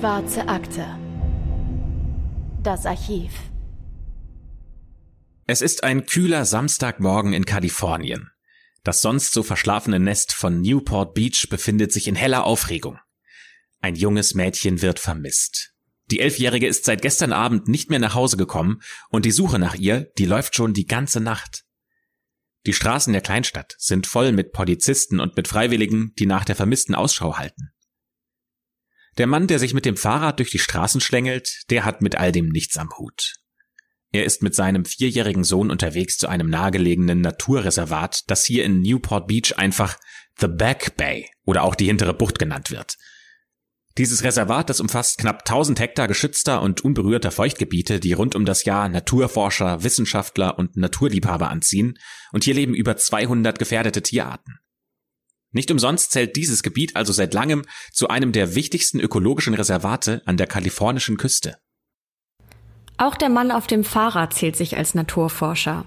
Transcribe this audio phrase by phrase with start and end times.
[0.00, 0.86] Schwarze Akte.
[2.62, 3.32] Das Archiv.
[5.46, 8.30] Es ist ein kühler Samstagmorgen in Kalifornien.
[8.82, 12.98] Das sonst so verschlafene Nest von Newport Beach befindet sich in heller Aufregung.
[13.82, 15.74] Ein junges Mädchen wird vermisst.
[16.10, 18.80] Die Elfjährige ist seit gestern Abend nicht mehr nach Hause gekommen
[19.10, 21.64] und die Suche nach ihr, die läuft schon die ganze Nacht.
[22.64, 26.94] Die Straßen der Kleinstadt sind voll mit Polizisten und mit Freiwilligen, die nach der Vermissten
[26.94, 27.74] Ausschau halten.
[29.18, 32.32] Der Mann, der sich mit dem Fahrrad durch die Straßen schlängelt, der hat mit all
[32.32, 33.34] dem nichts am Hut.
[34.12, 39.28] Er ist mit seinem vierjährigen Sohn unterwegs zu einem nahegelegenen Naturreservat, das hier in Newport
[39.28, 39.96] Beach einfach
[40.38, 42.96] The Back Bay oder auch die hintere Bucht genannt wird.
[43.98, 48.64] Dieses Reservat, das umfasst knapp 1000 Hektar geschützter und unberührter Feuchtgebiete, die rund um das
[48.64, 51.98] Jahr Naturforscher, Wissenschaftler und Naturliebhaber anziehen,
[52.32, 54.58] und hier leben über 200 gefährdete Tierarten.
[55.52, 60.36] Nicht umsonst zählt dieses Gebiet also seit langem zu einem der wichtigsten ökologischen Reservate an
[60.36, 61.56] der kalifornischen Küste.
[62.98, 65.86] Auch der Mann auf dem Fahrrad zählt sich als Naturforscher.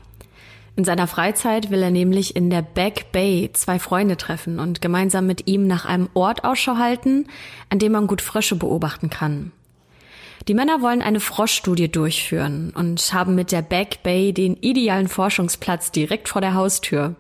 [0.76, 5.28] In seiner Freizeit will er nämlich in der Back Bay zwei Freunde treffen und gemeinsam
[5.28, 7.28] mit ihm nach einem Ort Ausschau halten,
[7.70, 9.52] an dem man gut Frösche beobachten kann.
[10.48, 15.92] Die Männer wollen eine Froschstudie durchführen und haben mit der Back Bay den idealen Forschungsplatz
[15.92, 17.16] direkt vor der Haustür.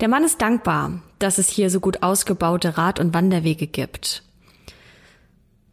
[0.00, 4.22] Der Mann ist dankbar, dass es hier so gut ausgebaute Rad- und Wanderwege gibt.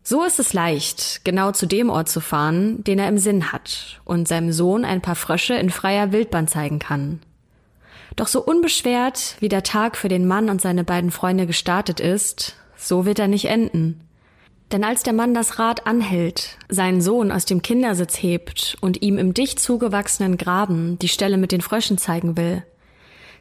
[0.02, 4.02] So ist es leicht, genau zu dem Ort zu fahren, den er im Sinn hat
[4.04, 7.22] und seinem Sohn ein paar Frösche in freier Wildbahn zeigen kann.
[8.16, 12.56] Doch so unbeschwert, wie der Tag für den Mann und seine beiden Freunde gestartet ist,
[12.78, 14.02] so wird er nicht enden.
[14.72, 19.18] Denn als der Mann das Rad anhält, seinen Sohn aus dem Kindersitz hebt und ihm
[19.18, 22.64] im dicht zugewachsenen Graben die Stelle mit den Fröschen zeigen will,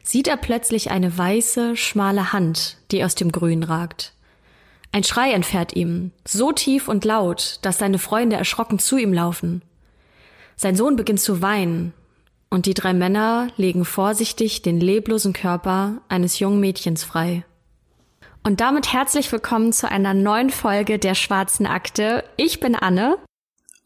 [0.05, 4.13] sieht er plötzlich eine weiße, schmale Hand, die aus dem Grün ragt.
[4.91, 9.61] Ein Schrei entfährt ihm, so tief und laut, dass seine Freunde erschrocken zu ihm laufen.
[10.55, 11.93] Sein Sohn beginnt zu weinen,
[12.49, 17.43] und die drei Männer legen vorsichtig den leblosen Körper eines jungen Mädchens frei.
[18.43, 22.23] Und damit herzlich willkommen zu einer neuen Folge der Schwarzen Akte.
[22.37, 23.17] Ich bin Anne.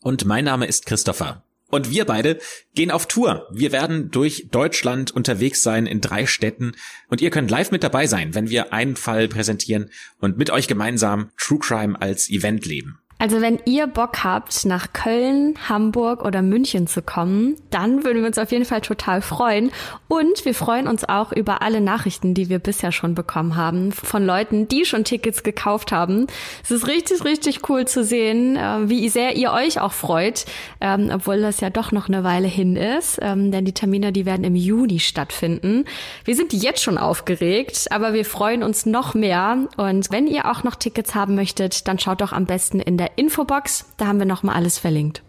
[0.01, 1.41] Und mein Name ist Christopher.
[1.69, 2.39] Und wir beide
[2.73, 3.47] gehen auf Tour.
[3.51, 6.73] Wir werden durch Deutschland unterwegs sein in drei Städten
[7.09, 10.67] und ihr könnt live mit dabei sein, wenn wir einen Fall präsentieren und mit euch
[10.67, 12.99] gemeinsam True Crime als Event leben.
[13.21, 18.27] Also wenn ihr Bock habt, nach Köln, Hamburg oder München zu kommen, dann würden wir
[18.27, 19.71] uns auf jeden Fall total freuen.
[20.07, 24.25] Und wir freuen uns auch über alle Nachrichten, die wir bisher schon bekommen haben, von
[24.25, 26.27] Leuten, die schon Tickets gekauft haben.
[26.63, 30.45] Es ist richtig, richtig cool zu sehen, äh, wie sehr ihr euch auch freut,
[30.79, 33.19] ähm, obwohl das ja doch noch eine Weile hin ist.
[33.21, 35.83] Ähm, denn die Termine, die werden im Juni stattfinden.
[36.23, 39.67] Wir sind jetzt schon aufgeregt, aber wir freuen uns noch mehr.
[39.75, 43.08] Und wenn ihr auch noch Tickets haben möchtet, dann schaut doch am besten in der
[43.15, 45.23] Infobox, da haben wir nochmal alles verlinkt.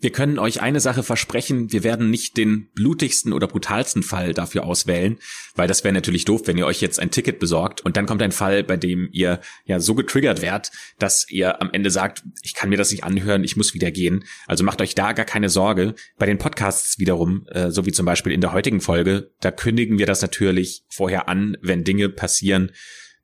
[0.00, 4.64] Wir können euch eine Sache versprechen, wir werden nicht den blutigsten oder brutalsten Fall dafür
[4.64, 5.18] auswählen,
[5.56, 8.22] weil das wäre natürlich doof, wenn ihr euch jetzt ein Ticket besorgt und dann kommt
[8.22, 10.70] ein Fall, bei dem ihr ja so getriggert werdet,
[11.00, 14.24] dass ihr am Ende sagt, ich kann mir das nicht anhören, ich muss wieder gehen.
[14.46, 15.96] Also macht euch da gar keine Sorge.
[16.16, 19.98] Bei den Podcasts wiederum, äh, so wie zum Beispiel in der heutigen Folge, da kündigen
[19.98, 22.70] wir das natürlich vorher an, wenn Dinge passieren,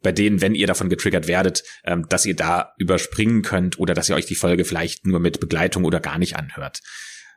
[0.04, 4.08] bei denen, wenn ihr davon getriggert werdet, ähm, dass ihr da überspringen könnt oder dass
[4.08, 6.80] ihr euch die Folge vielleicht nur mit Begleitung oder gar nicht anhört.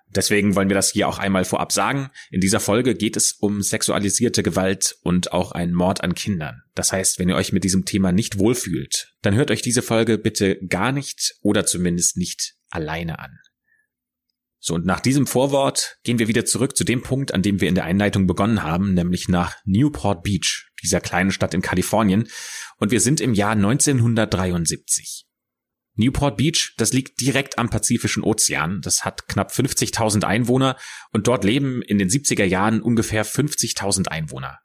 [0.09, 2.09] Deswegen wollen wir das hier auch einmal vorab sagen.
[2.29, 6.61] In dieser Folge geht es um sexualisierte Gewalt und auch einen Mord an Kindern.
[6.75, 10.17] Das heißt, wenn ihr euch mit diesem Thema nicht wohlfühlt, dann hört euch diese Folge
[10.17, 13.38] bitte gar nicht oder zumindest nicht alleine an.
[14.59, 17.69] So, und nach diesem Vorwort gehen wir wieder zurück zu dem Punkt, an dem wir
[17.69, 22.28] in der Einleitung begonnen haben, nämlich nach Newport Beach, dieser kleinen Stadt in Kalifornien.
[22.78, 25.25] Und wir sind im Jahr 1973.
[25.95, 28.81] Newport Beach, das liegt direkt am Pazifischen Ozean.
[28.81, 30.77] Das hat knapp 50.000 Einwohner
[31.12, 34.59] und dort leben in den 70er Jahren ungefähr 50.000 Einwohner.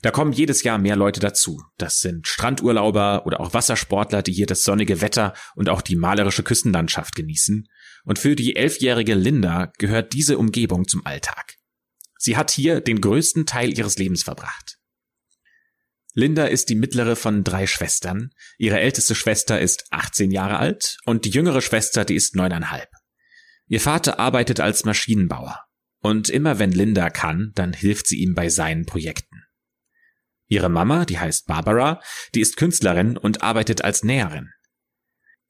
[0.00, 1.60] Da kommen jedes Jahr mehr Leute dazu.
[1.76, 6.44] Das sind Strandurlauber oder auch Wassersportler, die hier das sonnige Wetter und auch die malerische
[6.44, 7.68] Küstenlandschaft genießen.
[8.08, 11.56] Und für die elfjährige Linda gehört diese Umgebung zum Alltag.
[12.16, 14.78] Sie hat hier den größten Teil ihres Lebens verbracht.
[16.14, 18.30] Linda ist die mittlere von drei Schwestern.
[18.56, 22.88] Ihre älteste Schwester ist 18 Jahre alt und die jüngere Schwester, die ist neuneinhalb.
[23.66, 25.60] Ihr Vater arbeitet als Maschinenbauer.
[26.00, 29.44] Und immer wenn Linda kann, dann hilft sie ihm bei seinen Projekten.
[30.46, 32.00] Ihre Mama, die heißt Barbara,
[32.34, 34.50] die ist Künstlerin und arbeitet als Näherin.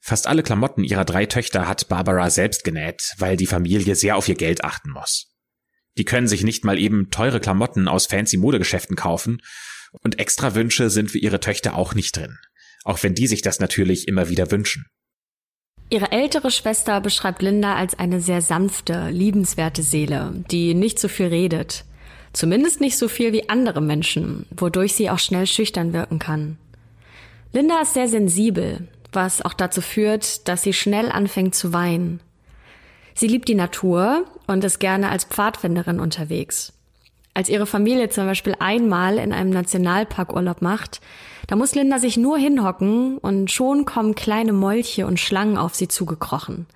[0.01, 4.29] Fast alle Klamotten ihrer drei Töchter hat Barbara selbst genäht, weil die Familie sehr auf
[4.29, 5.35] ihr Geld achten muss.
[5.99, 9.43] Die können sich nicht mal eben teure Klamotten aus fancy Modegeschäften kaufen
[10.01, 12.39] und extra Wünsche sind für ihre Töchter auch nicht drin,
[12.85, 14.87] auch wenn die sich das natürlich immer wieder wünschen.
[15.91, 21.27] Ihre ältere Schwester beschreibt Linda als eine sehr sanfte, liebenswerte Seele, die nicht so viel
[21.27, 21.85] redet.
[22.35, 26.59] Zumindest nicht so viel wie andere Menschen, wodurch sie auch schnell schüchtern wirken kann.
[27.53, 32.21] Linda ist sehr sensibel, was auch dazu führt, dass sie schnell anfängt zu weinen.
[33.15, 36.73] Sie liebt die Natur und ist gerne als Pfadfinderin unterwegs.
[37.35, 41.01] Als ihre Familie zum Beispiel einmal in einem Nationalpark Urlaub macht,
[41.47, 45.89] da muss Linda sich nur hinhocken und schon kommen kleine Molche und Schlangen auf sie
[45.89, 46.67] zugekrochen.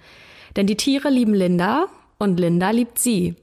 [0.57, 1.87] Denn die Tiere lieben Linda
[2.19, 3.35] und Linda liebt sie.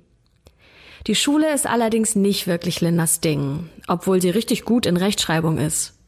[1.08, 5.99] Die Schule ist allerdings nicht wirklich Lindas Ding, obwohl sie richtig gut in Rechtschreibung ist.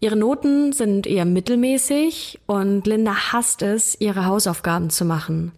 [0.00, 5.52] Ihre Noten sind eher mittelmäßig und Linda hasst es, ihre Hausaufgaben zu machen.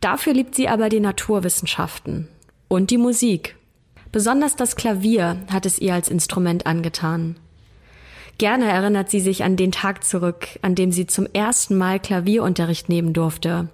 [0.00, 2.28] Dafür liebt sie aber die Naturwissenschaften
[2.66, 3.54] und die Musik.
[4.10, 7.36] Besonders das Klavier hat es ihr als Instrument angetan.
[8.38, 12.88] Gerne erinnert sie sich an den Tag zurück, an dem sie zum ersten Mal Klavierunterricht
[12.88, 13.68] nehmen durfte.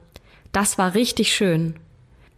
[0.52, 1.74] Das war richtig schön.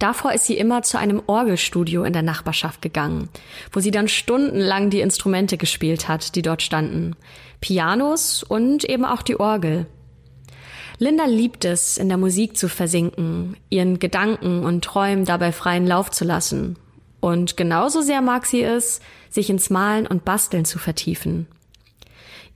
[0.05, 3.31] Davor ist sie immer zu einem Orgelstudio in der Nachbarschaft gegangen,
[3.73, 7.17] wo sie dann stundenlang die Instrumente gespielt hat, die dort standen.
[7.63, 9.87] Pianos und eben auch die Orgel.
[10.99, 16.11] Linda liebt es, in der Musik zu versinken, ihren Gedanken und Träumen dabei freien Lauf
[16.11, 16.77] zu lassen.
[17.21, 19.01] Und genauso sehr mag sie es,
[19.31, 21.47] sich ins Malen und Basteln zu vertiefen.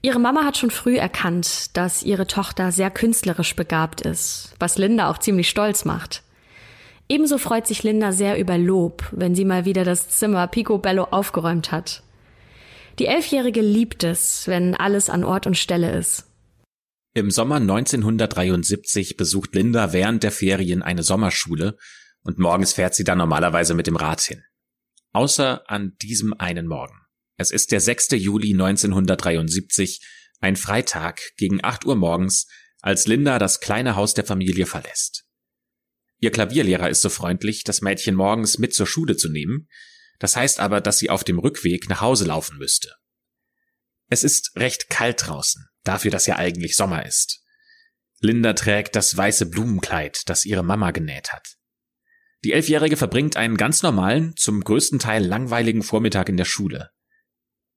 [0.03, 5.09] Ihre Mama hat schon früh erkannt, dass ihre Tochter sehr künstlerisch begabt ist, was Linda
[5.09, 6.21] auch ziemlich stolz macht.
[7.11, 11.71] Ebenso freut sich Linda sehr über Lob, wenn sie mal wieder das Zimmer Picobello aufgeräumt
[11.71, 12.03] hat.
[12.99, 16.25] Die Elfjährige liebt es, wenn alles an Ort und Stelle ist.
[17.15, 21.77] Im Sommer 1973 besucht Linda während der Ferien eine Sommerschule
[22.21, 24.43] und morgens fährt sie dann normalerweise mit dem Rad hin.
[25.11, 26.93] Außer an diesem einen Morgen.
[27.37, 28.09] Es ist der 6.
[28.11, 30.05] Juli 1973,
[30.41, 32.47] ein Freitag gegen 8 Uhr morgens,
[32.81, 35.25] als Linda das kleine Haus der Familie verlässt.
[36.19, 39.67] Ihr Klavierlehrer ist so freundlich, das Mädchen morgens mit zur Schule zu nehmen,
[40.19, 42.93] das heißt aber, dass sie auf dem Rückweg nach Hause laufen müsste.
[44.09, 47.41] Es ist recht kalt draußen, dafür, dass ja eigentlich Sommer ist.
[48.19, 51.55] Linda trägt das weiße Blumenkleid, das ihre Mama genäht hat.
[52.43, 56.89] Die Elfjährige verbringt einen ganz normalen, zum größten Teil langweiligen Vormittag in der Schule.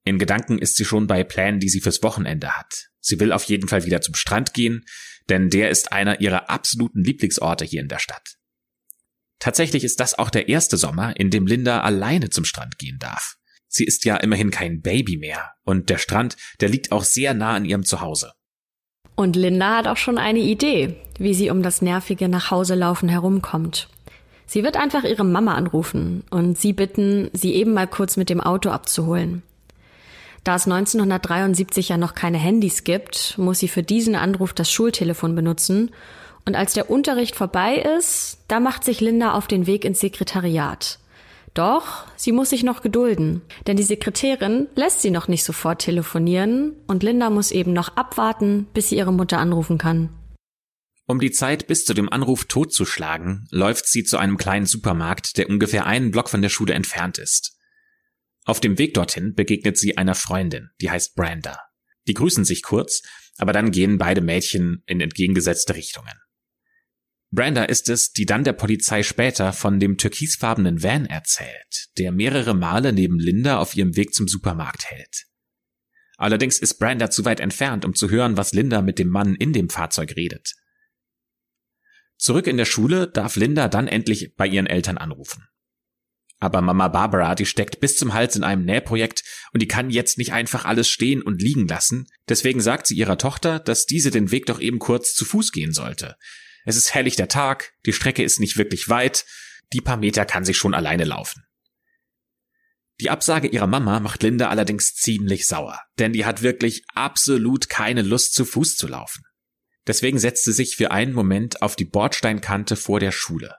[0.05, 2.89] In Gedanken ist sie schon bei Plänen, die sie fürs Wochenende hat.
[3.01, 4.85] Sie will auf jeden Fall wieder zum Strand gehen,
[5.29, 8.37] denn der ist einer ihrer absoluten Lieblingsorte hier in der Stadt.
[9.39, 13.37] Tatsächlich ist das auch der erste Sommer, in dem Linda alleine zum Strand gehen darf.
[13.69, 17.55] Sie ist ja immerhin kein Baby mehr und der Strand, der liegt auch sehr nah
[17.55, 18.33] an ihrem Zuhause.
[19.15, 23.89] Und Linda hat auch schon eine Idee, wie sie um das nervige Nachhauselaufen herumkommt.
[24.47, 28.41] Sie wird einfach ihre Mama anrufen und sie bitten, sie eben mal kurz mit dem
[28.41, 29.43] Auto abzuholen.
[30.45, 35.37] Da es 1973 ja noch keine Handys gibt, muss sie für diesen Anruf das Schultelefon
[35.37, 35.91] benutzen.
[36.45, 40.99] Und als der Unterricht vorbei ist, da macht sich Linda auf den Weg ins Sekretariat.
[41.55, 46.73] Doch sie muss sich noch gedulden, denn die Sekretärin lässt sie noch nicht sofort telefonieren
[46.87, 50.09] und Linda muss eben noch abwarten, bis sie ihre Mutter anrufen kann.
[51.07, 55.51] Um die Zeit bis zu dem Anruf totzuschlagen, läuft sie zu einem kleinen Supermarkt, der
[55.51, 57.52] ungefähr einen Block von der Schule entfernt ist.
[58.45, 61.59] Auf dem Weg dorthin begegnet sie einer Freundin, die heißt Branda.
[62.09, 63.03] Die grüßen sich kurz,
[63.39, 66.15] aber dann gehen beide Mädchen in entgegengesetzte Richtungen.
[67.31, 72.53] Branda ist es, die dann der Polizei später von dem türkisfarbenen Van erzählt, der mehrere
[72.53, 75.27] Male neben Linda auf ihrem Weg zum Supermarkt hält.
[76.19, 79.53] Allerdings ist Branda zu weit entfernt, um zu hören, was Linda mit dem Mann in
[79.53, 80.55] dem Fahrzeug redet.
[82.19, 85.49] Zurück in der Schule darf Linda dann endlich bei ihren Eltern anrufen.
[86.43, 89.23] Aber Mama Barbara, die steckt bis zum Hals in einem Nähprojekt
[89.53, 92.09] und die kann jetzt nicht einfach alles stehen und liegen lassen.
[92.29, 95.73] Deswegen sagt sie ihrer Tochter, dass diese den Weg doch eben kurz zu Fuß gehen
[95.73, 96.17] sollte.
[96.65, 99.25] Es ist herrlich der Tag, die Strecke ist nicht wirklich weit,
[99.73, 101.45] die paar Meter kann sie schon alleine laufen.
[102.99, 108.03] Die Absage ihrer Mama macht Linda allerdings ziemlich sauer, denn die hat wirklich absolut keine
[108.03, 109.23] Lust zu Fuß zu laufen.
[109.87, 113.55] Deswegen setzt sie sich für einen Moment auf die Bordsteinkante vor der Schule.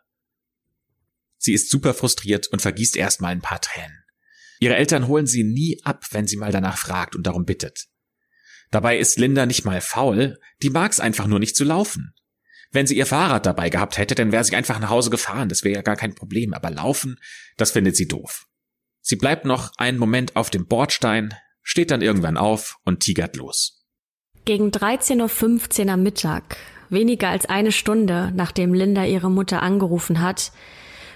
[1.44, 4.06] Sie ist super frustriert und vergießt erstmal ein paar Tränen.
[4.62, 7.88] Ihre Eltern holen sie nie ab, wenn sie mal danach fragt und darum bittet.
[8.72, 12.14] Dabei ist Linda nicht mal faul, die mag's einfach nur nicht zu laufen.
[12.72, 15.66] Wenn sie ihr Fahrrad dabei gehabt hätte, dann wäre sie einfach nach Hause gefahren, das
[15.66, 17.20] wäre ja gar kein Problem, aber laufen,
[17.58, 18.48] das findet sie doof.
[19.02, 23.86] Sie bleibt noch einen Moment auf dem Bordstein, steht dann irgendwann auf und tigert los.
[24.46, 26.56] Gegen 13.15 Uhr am Mittag,
[26.90, 30.54] weniger als eine Stunde, nachdem Linda ihre Mutter angerufen hat,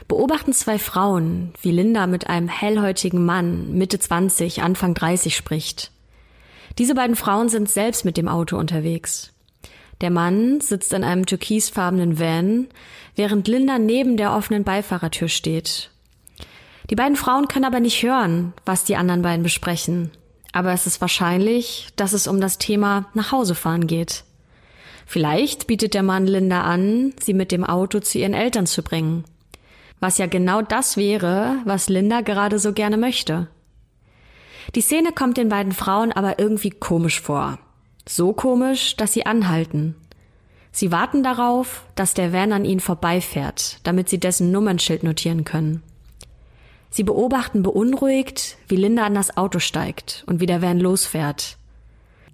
[0.08, 5.92] beobachten zwei Frauen, wie Linda mit einem hellhäutigen Mann Mitte 20, Anfang 30 spricht.
[6.78, 9.34] Diese beiden Frauen sind selbst mit dem Auto unterwegs.
[10.02, 12.68] Der Mann sitzt in einem türkisfarbenen Van,
[13.16, 15.90] während Linda neben der offenen Beifahrertür steht.
[16.90, 20.12] Die beiden Frauen können aber nicht hören, was die anderen beiden besprechen.
[20.54, 24.24] Aber es ist wahrscheinlich, dass es um das Thema nach Hause fahren geht.
[25.06, 29.26] Vielleicht bietet der Mann Linda an, sie mit dem Auto zu ihren Eltern zu bringen.
[30.00, 33.48] Was ja genau das wäre, was Linda gerade so gerne möchte.
[34.76, 37.58] Die Szene kommt den beiden Frauen aber irgendwie komisch vor.
[38.08, 39.96] So komisch, dass sie anhalten.
[40.72, 45.82] Sie warten darauf, dass der Van an ihnen vorbeifährt, damit sie dessen Nummernschild notieren können.
[46.90, 51.58] Sie beobachten beunruhigt, wie Linda an das Auto steigt und wie der Van losfährt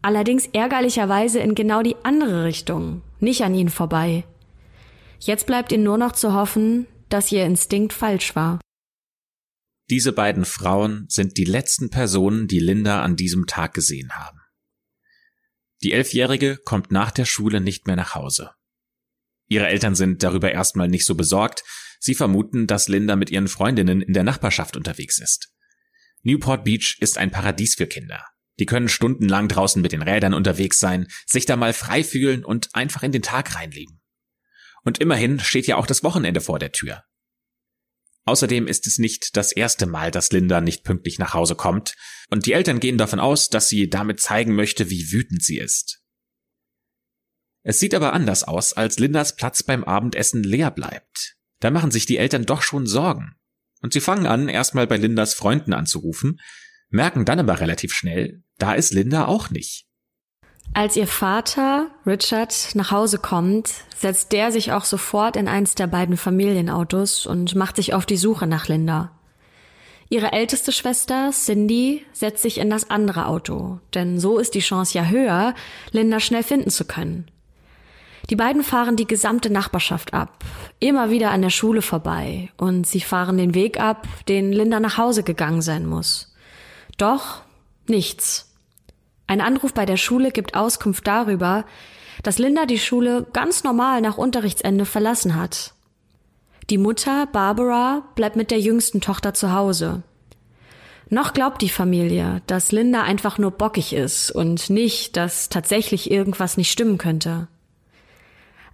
[0.03, 4.25] allerdings ärgerlicherweise in genau die andere Richtung, nicht an ihnen vorbei.
[5.19, 8.59] Jetzt bleibt ihnen nur noch zu hoffen, dass ihr Instinkt falsch war.
[9.89, 14.39] Diese beiden Frauen sind die letzten Personen, die Linda an diesem Tag gesehen haben.
[15.83, 18.51] Die Elfjährige kommt nach der Schule nicht mehr nach Hause.
[19.47, 21.63] Ihre Eltern sind darüber erstmal nicht so besorgt,
[21.99, 25.53] sie vermuten, dass Linda mit ihren Freundinnen in der Nachbarschaft unterwegs ist.
[26.23, 28.25] Newport Beach ist ein Paradies für Kinder.
[28.59, 32.73] Die können stundenlang draußen mit den Rädern unterwegs sein, sich da mal frei fühlen und
[32.73, 34.02] einfach in den Tag reinleben.
[34.83, 37.03] Und immerhin steht ja auch das Wochenende vor der Tür.
[38.25, 41.95] Außerdem ist es nicht das erste Mal, dass Linda nicht pünktlich nach Hause kommt,
[42.29, 46.01] und die Eltern gehen davon aus, dass sie damit zeigen möchte, wie wütend sie ist.
[47.63, 51.37] Es sieht aber anders aus, als Lindas Platz beim Abendessen leer bleibt.
[51.59, 53.35] Da machen sich die Eltern doch schon Sorgen.
[53.81, 56.39] Und sie fangen an, erstmal bei Lindas Freunden anzurufen,
[56.89, 59.87] merken dann aber relativ schnell, da ist Linda auch nicht.
[60.73, 65.87] Als ihr Vater, Richard, nach Hause kommt, setzt der sich auch sofort in eins der
[65.87, 69.11] beiden Familienautos und macht sich auf die Suche nach Linda.
[70.09, 74.97] Ihre älteste Schwester, Cindy, setzt sich in das andere Auto, denn so ist die Chance
[74.97, 75.55] ja höher,
[75.91, 77.27] Linda schnell finden zu können.
[78.29, 80.43] Die beiden fahren die gesamte Nachbarschaft ab,
[80.79, 84.97] immer wieder an der Schule vorbei, und sie fahren den Weg ab, den Linda nach
[84.97, 86.33] Hause gegangen sein muss.
[86.97, 87.41] Doch
[87.87, 88.52] nichts.
[89.33, 91.65] Ein Anruf bei der Schule gibt Auskunft darüber,
[92.21, 95.73] dass Linda die Schule ganz normal nach Unterrichtsende verlassen hat.
[96.69, 100.03] Die Mutter, Barbara, bleibt mit der jüngsten Tochter zu Hause.
[101.09, 106.55] Noch glaubt die Familie, dass Linda einfach nur bockig ist und nicht, dass tatsächlich irgendwas
[106.55, 107.47] nicht stimmen könnte.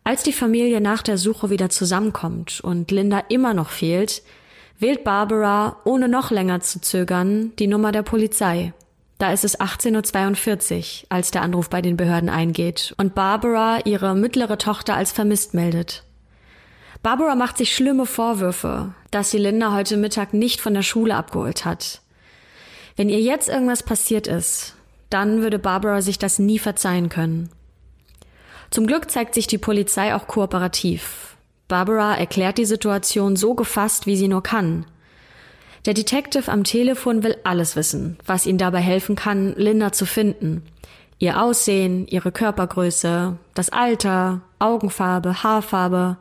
[0.04, 4.24] Als die Familie nach der Suche wieder zusammenkommt und Linda immer noch fehlt,
[4.78, 8.74] wählt Barbara, ohne noch länger zu zögern, die Nummer der Polizei.
[9.20, 14.16] Da ist es 18.42 Uhr, als der Anruf bei den Behörden eingeht und Barbara ihre
[14.16, 16.04] mittlere Tochter als vermisst meldet.
[17.04, 21.66] Barbara macht sich schlimme Vorwürfe, dass sie Linda heute Mittag nicht von der Schule abgeholt
[21.66, 22.02] hat.
[22.96, 24.76] Wenn ihr jetzt irgendwas passiert ist,
[25.10, 27.50] dann würde Barbara sich das nie verzeihen können.
[28.70, 31.36] Zum Glück zeigt sich die Polizei auch kooperativ.
[31.68, 34.86] Barbara erklärt die Situation so gefasst, wie sie nur kann.
[35.86, 40.64] Der Detective am Telefon will alles wissen, was ihm dabei helfen kann, Linda zu finden.
[41.20, 46.18] Ihr Aussehen, ihre Körpergröße, das Alter, Augenfarbe, Haarfarbe.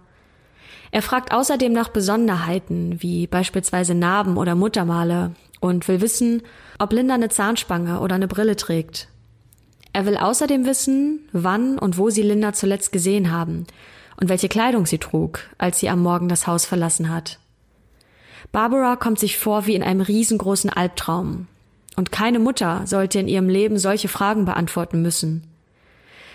[0.90, 6.42] Er fragt außerdem nach Besonderheiten, wie beispielsweise Narben oder Muttermale, und will wissen,
[6.78, 9.08] ob Linda eine Zahnspange oder eine Brille trägt.
[9.92, 13.66] Er will außerdem wissen, wann und wo sie Linda zuletzt gesehen haben
[14.20, 17.38] und welche Kleidung sie trug, als sie am Morgen das Haus verlassen hat.
[18.52, 21.46] Barbara kommt sich vor wie in einem riesengroßen Albtraum.
[21.96, 25.44] Und keine Mutter sollte in ihrem Leben solche Fragen beantworten müssen.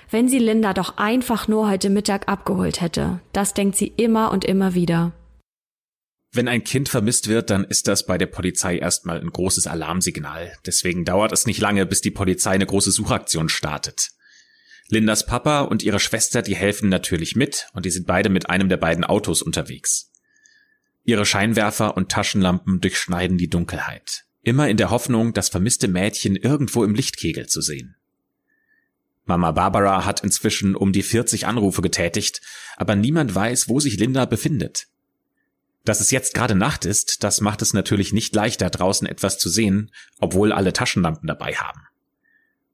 [0.10, 4.45] Wenn sie Linda doch einfach nur heute Mittag abgeholt hätte, das denkt sie immer und
[4.45, 5.13] immer wieder.
[6.31, 10.53] Wenn ein Kind vermisst wird, dann ist das bei der Polizei erstmal ein großes Alarmsignal.
[10.65, 14.10] Deswegen dauert es nicht lange, bis die Polizei eine große Suchaktion startet.
[14.89, 18.67] Lindas Papa und ihre Schwester, die helfen natürlich mit und die sind beide mit einem
[18.67, 20.12] der beiden Autos unterwegs.
[21.05, 26.83] Ihre Scheinwerfer und Taschenlampen durchschneiden die Dunkelheit, immer in der Hoffnung, das vermisste Mädchen irgendwo
[26.83, 27.95] im Lichtkegel zu sehen.
[29.25, 32.41] Mama Barbara hat inzwischen um die 40 Anrufe getätigt,
[32.77, 34.88] aber niemand weiß, wo sich Linda befindet.
[35.86, 39.50] Dass es jetzt gerade Nacht ist, das macht es natürlich nicht leichter, draußen etwas zu
[39.50, 41.81] sehen, obwohl alle Taschenlampen dabei haben.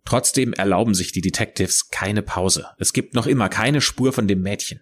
[0.06, 2.68] Trotzdem erlauben sich die Detectives keine Pause.
[2.78, 4.82] Es gibt noch immer keine Spur von dem Mädchen.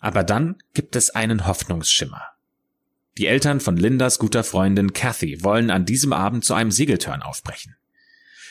[0.00, 2.22] Aber dann gibt es einen Hoffnungsschimmer.
[3.18, 7.76] Die Eltern von Lindas guter Freundin Kathy wollen an diesem Abend zu einem Segeltörn aufbrechen.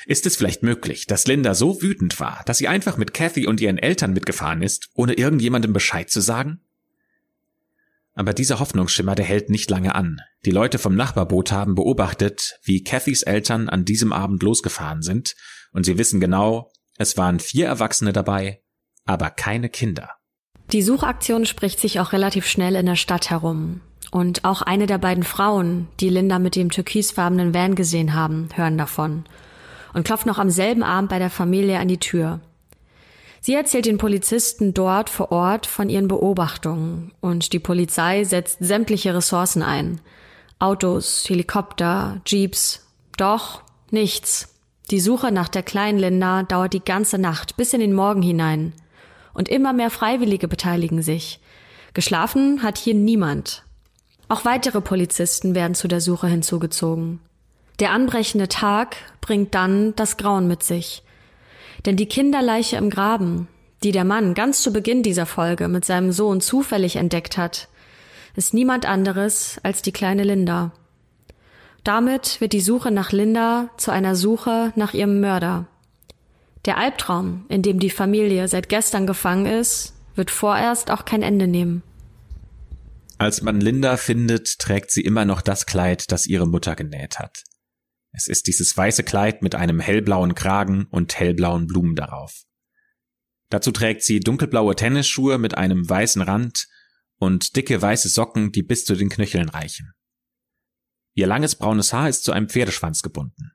[0.05, 3.59] Ist es vielleicht möglich, dass Linda so wütend war, dass sie einfach mit Kathy und
[3.61, 6.61] ihren Eltern mitgefahren ist, ohne irgendjemandem Bescheid zu sagen?
[8.13, 10.21] Aber dieser Hoffnungsschimmer, der hält nicht lange an.
[10.45, 15.35] Die Leute vom Nachbarboot haben beobachtet, wie Cathys Eltern an diesem Abend losgefahren sind,
[15.71, 18.61] und sie wissen genau, es waren vier Erwachsene dabei
[19.09, 20.18] aber keine Kinder.
[20.71, 23.81] Die Suchaktion spricht sich auch relativ schnell in der Stadt herum.
[24.11, 28.77] Und auch eine der beiden Frauen, die Linda mit dem türkisfarbenen Van gesehen haben, hören
[28.77, 29.25] davon
[29.93, 32.39] und klopft noch am selben Abend bei der Familie an die Tür.
[33.41, 39.13] Sie erzählt den Polizisten dort vor Ort von ihren Beobachtungen und die Polizei setzt sämtliche
[39.15, 40.01] Ressourcen ein.
[40.59, 42.85] Autos, Helikopter, Jeeps.
[43.17, 44.53] Doch nichts.
[44.91, 48.73] Die Suche nach der kleinen Linda dauert die ganze Nacht bis in den Morgen hinein.
[49.39, 51.39] Und immer mehr Freiwillige beteiligen sich.
[51.93, 53.63] Geschlafen hat hier niemand.
[54.27, 57.21] Auch weitere Polizisten werden zu der Suche hinzugezogen.
[57.79, 61.03] Der anbrechende Tag bringt dann das Grauen mit sich.
[61.85, 63.47] Denn die Kinderleiche im Graben,
[63.81, 67.69] die der Mann ganz zu Beginn dieser Folge mit seinem Sohn zufällig entdeckt hat,
[68.35, 70.73] ist niemand anderes als die kleine Linda.
[71.85, 75.65] Damit wird die Suche nach Linda zu einer Suche nach ihrem Mörder.
[76.65, 81.47] Der Albtraum, in dem die Familie seit gestern gefangen ist, wird vorerst auch kein Ende
[81.47, 81.83] nehmen.
[83.17, 87.43] Als man Linda findet, trägt sie immer noch das Kleid, das ihre Mutter genäht hat.
[88.11, 92.43] Es ist dieses weiße Kleid mit einem hellblauen Kragen und hellblauen Blumen darauf.
[93.49, 96.67] Dazu trägt sie dunkelblaue Tennisschuhe mit einem weißen Rand
[97.17, 99.93] und dicke weiße Socken, die bis zu den Knöcheln reichen.
[101.13, 103.51] Ihr langes braunes Haar ist zu einem Pferdeschwanz gebunden.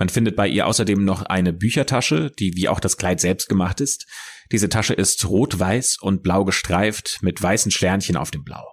[0.00, 3.82] Man findet bei ihr außerdem noch eine Büchertasche, die wie auch das Kleid selbst gemacht
[3.82, 4.06] ist.
[4.50, 8.66] Diese Tasche ist rot-weiß und blau gestreift mit weißen Sternchen auf dem Blau.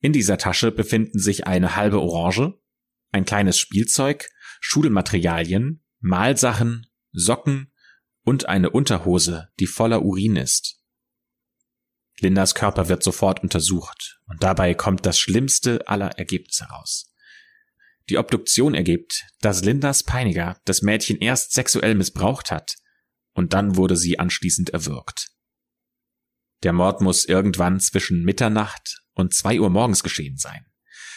[0.00, 2.52] In dieser Tasche befinden sich eine halbe Orange,
[3.12, 4.28] ein kleines Spielzeug,
[4.60, 7.72] Schulmaterialien, Malsachen, Socken
[8.22, 10.82] und eine Unterhose, die voller Urin ist.
[12.18, 17.09] Lindas Körper wird sofort untersucht und dabei kommt das schlimmste aller Ergebnisse heraus.
[18.10, 22.74] Die Obduktion ergibt, dass Lindas Peiniger das Mädchen erst sexuell missbraucht hat
[23.34, 25.28] und dann wurde sie anschließend erwürgt.
[26.64, 30.66] Der Mord muss irgendwann zwischen Mitternacht und zwei Uhr morgens geschehen sein.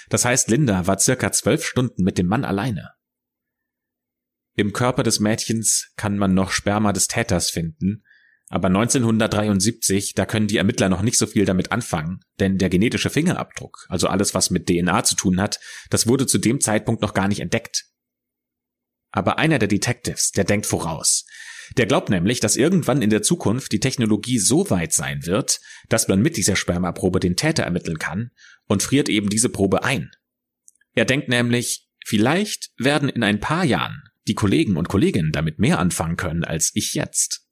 [0.09, 2.91] Das heißt, Linda war circa zwölf Stunden mit dem Mann alleine.
[4.55, 8.03] Im Körper des Mädchens kann man noch Sperma des Täters finden,
[8.53, 13.09] aber 1973, da können die Ermittler noch nicht so viel damit anfangen, denn der genetische
[13.09, 17.15] Fingerabdruck, also alles, was mit DNA zu tun hat, das wurde zu dem Zeitpunkt noch
[17.15, 17.85] gar nicht entdeckt.
[19.09, 21.25] Aber einer der Detectives, der denkt voraus.
[21.77, 26.07] Der glaubt nämlich, dass irgendwann in der Zukunft die Technologie so weit sein wird, dass
[26.07, 28.29] man mit dieser Spermaprobe den Täter ermitteln kann
[28.67, 30.11] und friert eben diese Probe ein.
[30.93, 35.79] Er denkt nämlich, vielleicht werden in ein paar Jahren die Kollegen und Kolleginnen damit mehr
[35.79, 37.42] anfangen können als ich jetzt.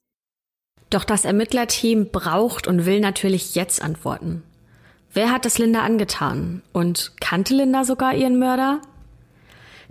[0.92, 4.42] Doch das Ermittlerteam braucht und will natürlich jetzt Antworten.
[5.14, 6.60] Wer hat es Linda angetan?
[6.72, 8.82] Und kannte Linda sogar ihren Mörder?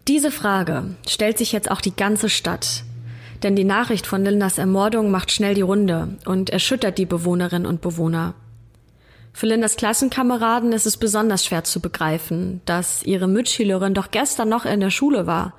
[0.07, 2.83] Diese Frage stellt sich jetzt auch die ganze Stadt.
[3.41, 7.81] Denn die Nachricht von Lindas Ermordung macht schnell die Runde und erschüttert die Bewohnerinnen und
[7.81, 8.35] Bewohner.
[9.33, 14.65] Für Lindas Klassenkameraden ist es besonders schwer zu begreifen, dass ihre Mitschülerin doch gestern noch
[14.65, 15.55] in der Schule war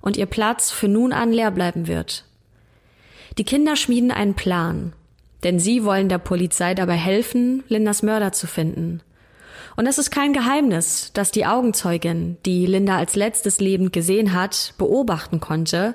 [0.00, 2.25] und ihr Platz für nun an leer bleiben wird.
[3.38, 4.94] Die Kinder schmieden einen Plan,
[5.42, 9.02] denn sie wollen der Polizei dabei helfen, Lindas Mörder zu finden.
[9.76, 14.72] Und es ist kein Geheimnis, dass die Augenzeugin, die Linda als letztes lebend gesehen hat,
[14.78, 15.94] beobachten konnte,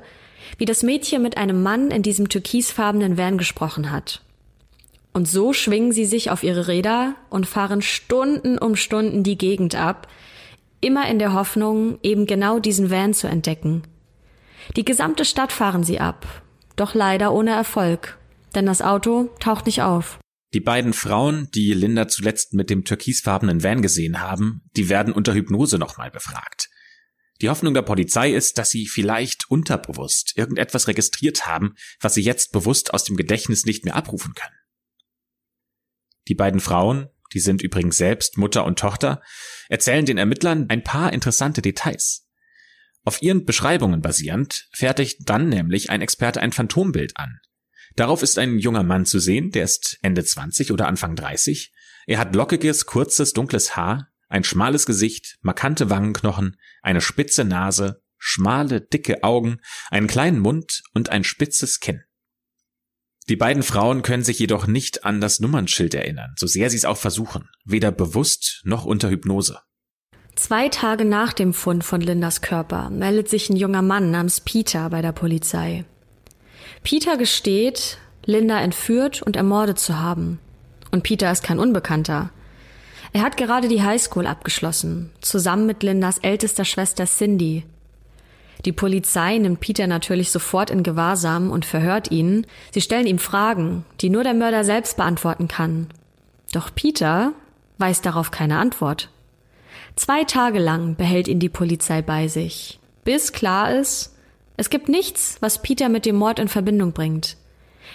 [0.60, 4.22] wie das Mädchen mit einem Mann in diesem türkisfarbenen Van gesprochen hat.
[5.14, 9.76] Und so schwingen sie sich auf ihre Räder und fahren Stunden um Stunden die Gegend
[9.76, 10.08] ab,
[10.80, 13.82] immer in der Hoffnung, eben genau diesen Van zu entdecken.
[14.76, 16.26] Die gesamte Stadt fahren sie ab,
[16.82, 18.18] doch leider ohne Erfolg,
[18.56, 20.20] denn das Auto taucht nicht auf.
[20.54, 25.34] Die beiden Frauen, die Linda zuletzt mit dem türkisfarbenen Van gesehen haben, die werden unter
[25.34, 26.70] Hypnose nochmal befragt.
[27.42, 32.52] Die Hoffnung der Polizei ist, dass sie vielleicht unterbewusst irgendetwas registriert haben, was sie jetzt
[32.52, 34.56] bewusst aus dem Gedächtnis nicht mehr abrufen können.
[36.28, 39.22] Die beiden Frauen, die sind übrigens selbst Mutter und Tochter,
[39.70, 42.28] erzählen den Ermittlern ein paar interessante Details.
[43.04, 47.40] Auf ihren Beschreibungen basierend fertigt dann nämlich ein Experte ein Phantombild an.
[47.96, 51.74] Darauf ist ein junger Mann zu sehen, der ist Ende 20 oder Anfang 30.
[52.06, 58.82] Er hat lockiges, kurzes, dunkles Haar, ein schmales Gesicht, markante Wangenknochen, eine spitze Nase, schmale,
[58.82, 59.60] dicke Augen,
[59.90, 62.04] einen kleinen Mund und ein spitzes Kinn.
[63.28, 66.86] Die beiden Frauen können sich jedoch nicht an das Nummernschild erinnern, so sehr sie es
[66.86, 69.60] auch versuchen, weder bewusst noch unter Hypnose.
[70.42, 74.90] Zwei Tage nach dem Fund von Lindas Körper meldet sich ein junger Mann namens Peter
[74.90, 75.86] bei der Polizei.
[76.82, 80.40] Peter gesteht, Linda entführt und ermordet zu haben.
[80.90, 82.32] Und Peter ist kein Unbekannter.
[83.14, 87.64] Er hat gerade die Highschool abgeschlossen, zusammen mit Lindas ältester Schwester Cindy.
[88.66, 92.48] Die Polizei nimmt Peter natürlich sofort in Gewahrsam und verhört ihn.
[92.72, 95.86] Sie stellen ihm Fragen, die nur der Mörder selbst beantworten kann.
[96.52, 97.34] Doch Peter
[97.78, 99.11] weiß darauf keine Antwort.
[100.02, 104.16] Zwei Tage lang behält ihn die Polizei bei sich, bis klar ist,
[104.58, 107.38] es gibt nichts, was Peter mit dem Mord in Verbindung bringt.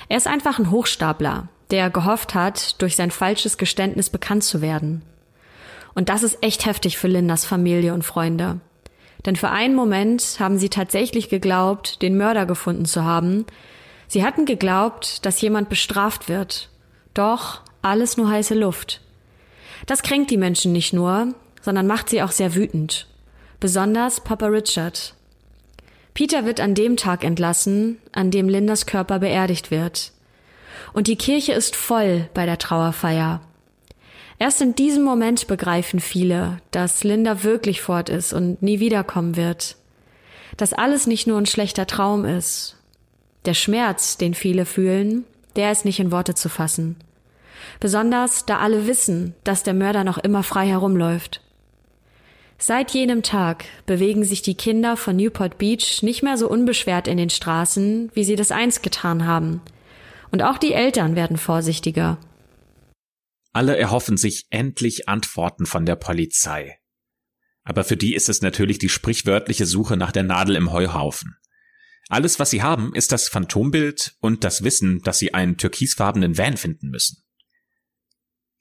[0.08, 5.02] Er ist einfach ein Hochstapler, der gehofft hat, durch sein falsches Geständnis bekannt zu werden.
[5.96, 8.60] Und das ist echt heftig für Lindas Familie und Freunde.
[9.24, 13.46] Denn für einen Moment haben sie tatsächlich geglaubt, den Mörder gefunden zu haben.
[14.06, 16.68] Sie hatten geglaubt, dass jemand bestraft wird.
[17.14, 19.00] Doch alles nur heiße Luft.
[19.86, 21.34] Das kränkt die Menschen nicht nur,
[21.66, 23.08] sondern macht sie auch sehr wütend.
[23.58, 25.14] Besonders Papa Richard.
[26.14, 30.12] Peter wird an dem Tag entlassen, an dem Lindas Körper beerdigt wird.
[30.92, 33.40] Und die Kirche ist voll bei der Trauerfeier.
[34.38, 39.74] Erst in diesem Moment begreifen viele, dass Linda wirklich fort ist und nie wiederkommen wird.
[40.56, 42.76] Dass alles nicht nur ein schlechter Traum ist.
[43.44, 45.24] Der Schmerz, den viele fühlen,
[45.56, 46.94] der ist nicht in Worte zu fassen.
[47.80, 51.40] Besonders da alle wissen, dass der Mörder noch immer frei herumläuft.
[52.58, 57.18] Seit jenem Tag bewegen sich die Kinder von Newport Beach nicht mehr so unbeschwert in
[57.18, 59.60] den Straßen, wie sie das einst getan haben.
[60.30, 62.18] Und auch die Eltern werden vorsichtiger.
[63.52, 66.78] Alle erhoffen sich endlich Antworten von der Polizei.
[67.64, 71.36] Aber für die ist es natürlich die sprichwörtliche Suche nach der Nadel im Heuhaufen.
[72.08, 76.56] Alles, was sie haben, ist das Phantombild und das Wissen, dass sie einen türkisfarbenen Van
[76.56, 77.22] finden müssen.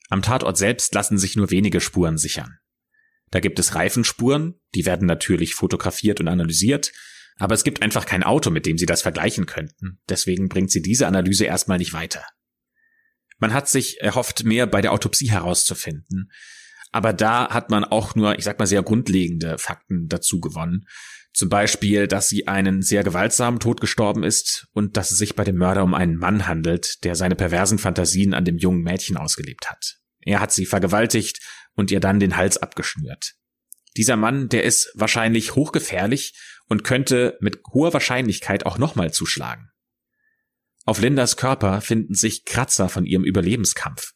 [0.09, 2.57] Am Tatort selbst lassen sich nur wenige Spuren sichern.
[3.31, 6.91] Da gibt es Reifenspuren, die werden natürlich fotografiert und analysiert,
[7.37, 9.99] aber es gibt einfach kein Auto, mit dem sie das vergleichen könnten.
[10.07, 12.23] Deswegen bringt sie diese Analyse erstmal nicht weiter.
[13.39, 16.31] Man hat sich erhofft, mehr bei der Autopsie herauszufinden.
[16.91, 20.85] Aber da hat man auch nur, ich sag mal, sehr grundlegende Fakten dazu gewonnen.
[21.33, 25.43] Zum Beispiel, dass sie einen sehr gewaltsamen Tod gestorben ist und dass es sich bei
[25.43, 29.69] dem Mörder um einen Mann handelt, der seine perversen Fantasien an dem jungen Mädchen ausgelebt
[29.69, 29.97] hat.
[30.21, 31.41] Er hat sie vergewaltigt
[31.75, 33.35] und ihr dann den Hals abgeschnürt.
[33.97, 36.33] Dieser Mann, der ist wahrscheinlich hochgefährlich
[36.67, 39.69] und könnte mit hoher Wahrscheinlichkeit auch nochmal zuschlagen.
[40.85, 44.13] Auf Lindas Körper finden sich Kratzer von ihrem Überlebenskampf.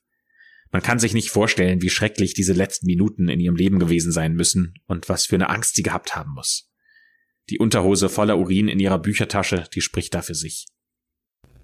[0.72, 4.34] Man kann sich nicht vorstellen, wie schrecklich diese letzten Minuten in ihrem Leben gewesen sein
[4.36, 6.69] müssen und was für eine Angst sie gehabt haben muss.
[7.50, 10.67] Die Unterhose voller Urin in ihrer Büchertasche, die spricht da für sich.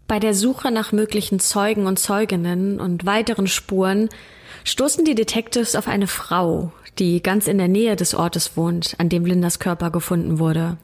[0.08, 4.10] Bei der Suche nach möglichen Zeugen und Zeuginnen und weiteren Spuren
[4.66, 9.08] stoßen die Detectives auf eine Frau, die ganz in der Nähe des Ortes wohnt, an
[9.08, 10.78] dem Lindas Körper gefunden wurde.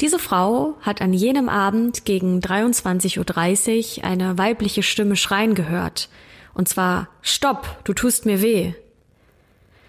[0.00, 6.08] Diese Frau hat an jenem Abend gegen 23.30 Uhr eine weibliche Stimme schreien gehört.
[6.54, 8.74] Und zwar, Stopp, du tust mir weh.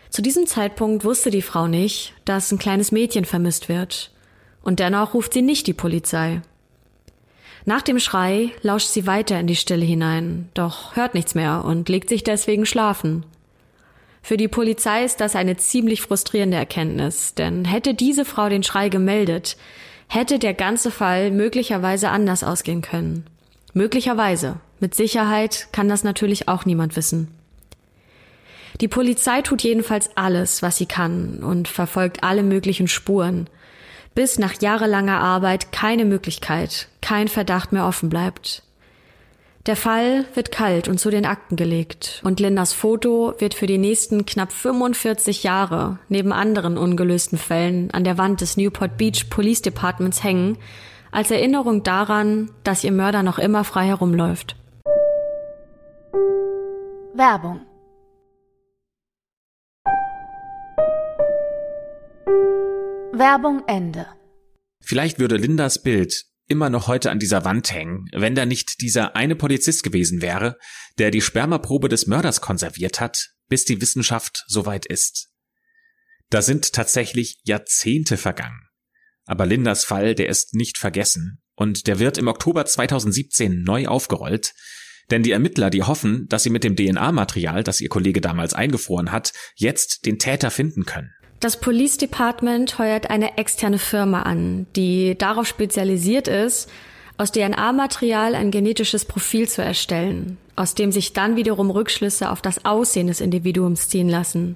[0.10, 4.12] Zu diesem Zeitpunkt wusste die Frau nicht, dass ein kleines Mädchen vermisst wird.
[4.62, 6.42] Und dennoch ruft sie nicht die Polizei.
[7.66, 11.88] Nach dem Schrei lauscht sie weiter in die Stille hinein, doch hört nichts mehr und
[11.88, 13.26] legt sich deswegen schlafen.
[14.22, 18.90] Für die Polizei ist das eine ziemlich frustrierende Erkenntnis, denn hätte diese Frau den Schrei
[18.90, 19.58] gemeldet,
[20.08, 23.26] hätte der ganze Fall möglicherweise anders ausgehen können.
[23.74, 24.58] Möglicherweise.
[24.80, 27.30] Mit Sicherheit kann das natürlich auch niemand wissen.
[28.82, 33.48] Die Polizei tut jedenfalls alles, was sie kann und verfolgt alle möglichen Spuren,
[34.16, 38.64] bis nach jahrelanger Arbeit keine Möglichkeit, kein Verdacht mehr offen bleibt.
[39.66, 43.78] Der Fall wird kalt und zu den Akten gelegt und Lindas Foto wird für die
[43.78, 49.62] nächsten knapp 45 Jahre neben anderen ungelösten Fällen an der Wand des Newport Beach Police
[49.62, 50.58] Departments hängen,
[51.12, 54.58] als Erinnerung daran, dass ihr Mörder noch immer frei herumläuft.
[57.14, 57.62] Werbung
[63.16, 64.08] Werbung Ende.
[64.82, 69.16] Vielleicht würde Lindas Bild immer noch heute an dieser Wand hängen, wenn da nicht dieser
[69.16, 70.58] eine Polizist gewesen wäre,
[70.98, 75.30] der die Spermaprobe des Mörders konserviert hat, bis die Wissenschaft soweit ist.
[76.32, 78.68] Da sind tatsächlich Jahrzehnte vergangen.
[79.26, 84.56] Aber Lindas Fall, der ist nicht vergessen und der wird im Oktober 2017 neu aufgerollt,
[85.12, 89.12] denn die Ermittler, die hoffen, dass sie mit dem DNA-Material, das ihr Kollege damals eingefroren
[89.12, 91.12] hat, jetzt den Täter finden können.
[91.44, 96.70] Das Police Department heuert eine externe Firma an, die darauf spezialisiert ist,
[97.18, 102.64] aus DNA-Material ein genetisches Profil zu erstellen, aus dem sich dann wiederum Rückschlüsse auf das
[102.64, 104.56] Aussehen des Individuums ziehen lassen.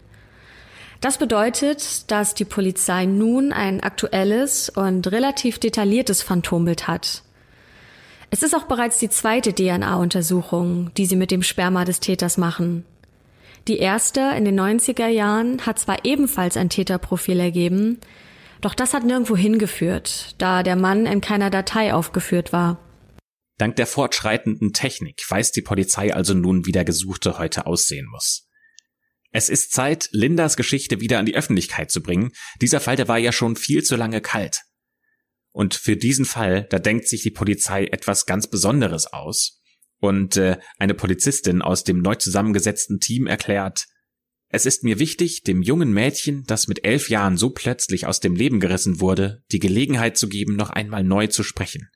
[1.02, 7.22] Das bedeutet, dass die Polizei nun ein aktuelles und relativ detailliertes Phantombild hat.
[8.32, 12.86] Es ist auch bereits die zweite DNA-Untersuchung, die sie mit dem Sperma des Täters machen.
[13.68, 18.00] Die erste in den 90er Jahren hat zwar ebenfalls ein Täterprofil ergeben,
[18.62, 22.80] Doch das hat nirgendwo hingeführt, da der Mann in keiner Datei aufgeführt war.
[23.60, 28.50] Dank der fortschreitenden Technik weiß die Polizei also nun, wie der Gesuchte heute aussehen muss.
[29.32, 32.32] Es ist Zeit, Lindas Geschichte wieder an die Öffentlichkeit zu bringen.
[32.62, 34.62] Dieser Fall, der war ja schon viel zu lange kalt.
[35.52, 39.57] Und für diesen Fall, da denkt sich die Polizei etwas ganz Besonderes aus.
[40.00, 43.88] Und äh, eine Polizistin aus dem neu zusammengesetzten Team erklärt,
[44.50, 48.34] es ist mir wichtig, dem jungen Mädchen, das mit elf Jahren so plötzlich aus dem
[48.34, 51.90] Leben gerissen wurde, die Gelegenheit zu geben, noch einmal neu zu sprechen.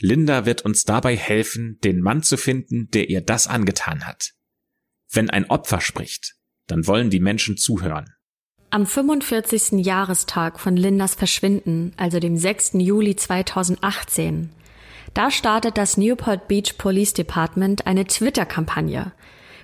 [0.00, 4.32] Linda wird uns dabei helfen, den Mann zu finden, der ihr das angetan hat.
[5.10, 6.34] Wenn ein Opfer spricht,
[6.66, 8.12] dann wollen die Menschen zuhören.
[8.70, 9.84] Am 45.
[9.84, 12.74] Jahrestag von Lindas Verschwinden, also dem 6.
[12.74, 14.50] Juli 2018,
[15.14, 19.12] da startet das Newport Beach Police Department eine Twitter-Kampagne,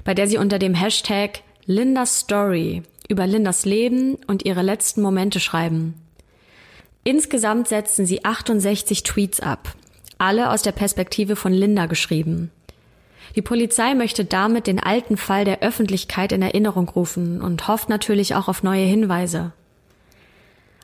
[0.05, 5.41] bei der sie unter dem Hashtag Lindas Story über Lindas Leben und ihre letzten Momente
[5.41, 5.95] schreiben.
[7.05, 9.75] Insgesamt setzten sie 68 Tweets ab,
[10.19, 12.51] alle aus der Perspektive von Linda geschrieben.
[13.37, 18.35] Die Polizei möchte damit den alten Fall der Öffentlichkeit in Erinnerung rufen und hofft natürlich
[18.35, 19.53] auch auf neue Hinweise.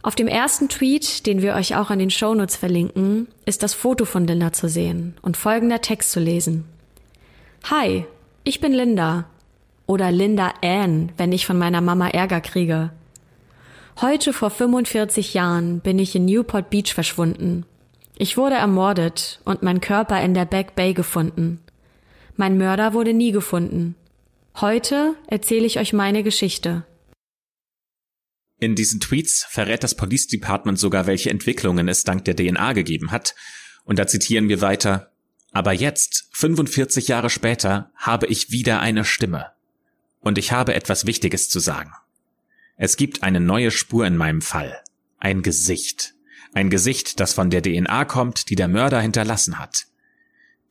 [0.03, 4.07] Auf dem ersten Tweet, den wir euch auch an den Shownotes verlinken, ist das Foto
[4.07, 6.65] von Linda zu sehen und folgender Text zu lesen.
[7.65, 8.07] Hi,
[8.43, 9.27] ich bin Linda.
[9.87, 12.91] Oder Linda Ann, wenn ich von meiner Mama Ärger kriege.
[14.01, 17.67] Heute vor 45 Jahren bin ich in Newport Beach verschwunden.
[18.17, 21.61] Ich wurde ermordet und mein Körper in der Back Bay gefunden.
[22.37, 23.97] Mein Mörder wurde nie gefunden.
[24.61, 26.85] Heute erzähle ich euch meine Geschichte.
[28.61, 33.11] In diesen Tweets verrät das Police Department sogar, welche Entwicklungen es dank der DNA gegeben
[33.11, 33.35] hat.
[33.85, 35.11] Und da zitieren wir weiter.
[35.51, 39.47] Aber jetzt, 45 Jahre später, habe ich wieder eine Stimme.
[40.21, 41.93] Und ich habe etwas Wichtiges zu sagen.
[42.77, 44.79] Es gibt eine neue Spur in meinem Fall.
[45.19, 46.15] Ein Gesicht.
[46.53, 49.87] Ein Gesicht, das von der DNA kommt, die der Mörder hinterlassen hat.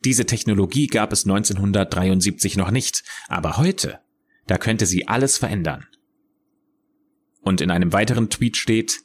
[0.04, 3.98] Diese Technologie gab es 1973 noch nicht, aber heute,
[4.46, 5.86] da könnte sie alles verändern.
[7.40, 9.00] Und in einem weiteren Tweet steht,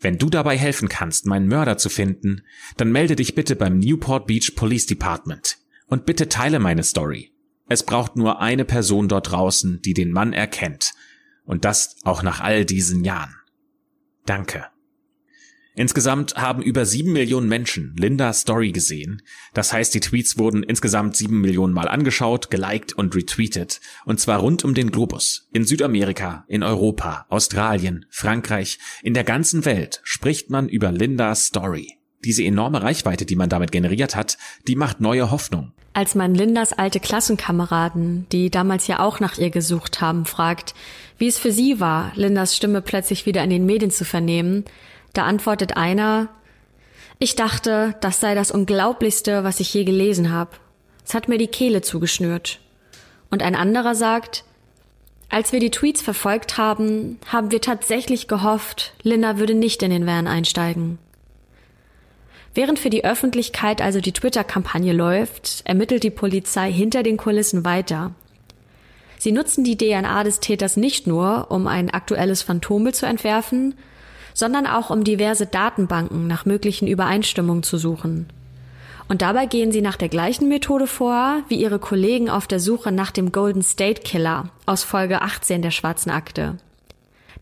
[0.00, 2.42] wenn du dabei helfen kannst, meinen Mörder zu finden,
[2.76, 7.32] dann melde dich bitte beim Newport Beach Police Department und bitte teile meine Story.
[7.68, 10.92] Es braucht nur eine Person dort draußen, die den Mann erkennt.
[11.44, 13.34] Und das auch nach all diesen Jahren.
[14.26, 14.66] Danke.
[15.74, 19.22] Insgesamt haben über sieben Millionen Menschen Linda Story gesehen.
[19.54, 23.80] Das heißt, die Tweets wurden insgesamt sieben Millionen Mal angeschaut, geliked und retweetet.
[24.04, 25.48] Und zwar rund um den Globus.
[25.52, 31.98] In Südamerika, in Europa, Australien, Frankreich, in der ganzen Welt spricht man über Linda Story.
[32.24, 35.72] Diese enorme Reichweite, die man damit generiert hat, die macht neue Hoffnung.
[35.94, 40.74] Als man Lindas alte Klassenkameraden, die damals ja auch nach ihr gesucht haben, fragt,
[41.18, 44.64] wie es für sie war, Lindas Stimme plötzlich wieder in den Medien zu vernehmen,
[45.12, 46.28] da antwortet einer,
[47.18, 50.50] ich dachte, das sei das Unglaublichste, was ich je gelesen habe.
[51.06, 52.58] Es hat mir die Kehle zugeschnürt.
[53.30, 54.44] Und ein anderer sagt,
[55.28, 60.06] als wir die Tweets verfolgt haben, haben wir tatsächlich gehofft, Linda würde nicht in den
[60.06, 60.98] Van einsteigen.
[62.54, 68.14] Während für die Öffentlichkeit also die Twitter-Kampagne läuft, ermittelt die Polizei hinter den Kulissen weiter.
[69.16, 73.74] Sie nutzen die DNA des Täters nicht nur, um ein aktuelles Phantombild zu entwerfen,
[74.34, 78.26] sondern auch um diverse Datenbanken nach möglichen Übereinstimmungen zu suchen.
[79.08, 82.92] Und dabei gehen sie nach der gleichen Methode vor wie ihre Kollegen auf der Suche
[82.92, 86.56] nach dem Golden State Killer aus Folge 18 der Schwarzen Akte.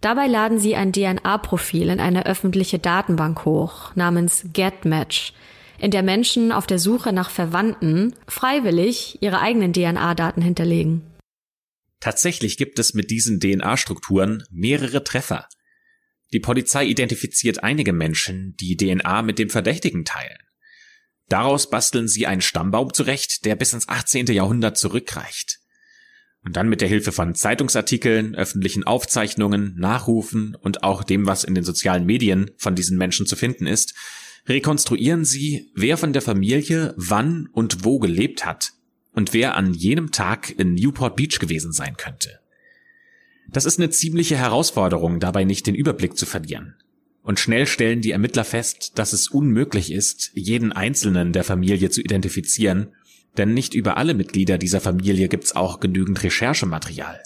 [0.00, 5.34] Dabei laden sie ein DNA-Profil in eine öffentliche Datenbank hoch namens GetMatch,
[5.78, 11.02] in der Menschen auf der Suche nach Verwandten freiwillig ihre eigenen DNA-Daten hinterlegen.
[12.00, 15.46] Tatsächlich gibt es mit diesen DNA-Strukturen mehrere Treffer.
[16.32, 20.38] Die Polizei identifiziert einige Menschen, die DNA mit dem Verdächtigen teilen.
[21.28, 24.26] Daraus basteln sie einen Stammbaum zurecht, der bis ins 18.
[24.26, 25.60] Jahrhundert zurückreicht.
[26.42, 31.54] Und dann mit der Hilfe von Zeitungsartikeln, öffentlichen Aufzeichnungen, Nachrufen und auch dem, was in
[31.54, 33.94] den sozialen Medien von diesen Menschen zu finden ist,
[34.48, 38.72] rekonstruieren sie, wer von der Familie wann und wo gelebt hat
[39.12, 42.39] und wer an jenem Tag in Newport Beach gewesen sein könnte.
[43.52, 46.76] Das ist eine ziemliche Herausforderung, dabei nicht den Überblick zu verlieren.
[47.22, 52.00] Und schnell stellen die Ermittler fest, dass es unmöglich ist, jeden Einzelnen der Familie zu
[52.00, 52.94] identifizieren,
[53.36, 57.22] denn nicht über alle Mitglieder dieser Familie gibt's auch genügend Recherchematerial.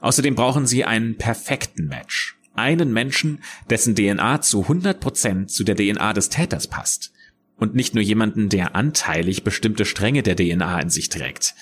[0.00, 2.36] Außerdem brauchen sie einen perfekten Match.
[2.54, 7.12] Einen Menschen, dessen DNA zu 100% zu der DNA des Täters passt.
[7.56, 11.54] Und nicht nur jemanden, der anteilig bestimmte Stränge der DNA in sich trägt.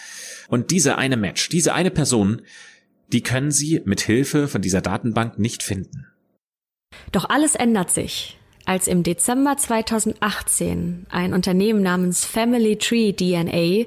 [0.49, 2.43] Und diese eine Match, diese eine Person,
[3.13, 6.07] die können Sie mit Hilfe von dieser Datenbank nicht finden.
[7.13, 13.87] Doch alles ändert sich, als im Dezember 2018 ein Unternehmen namens Family Tree DNA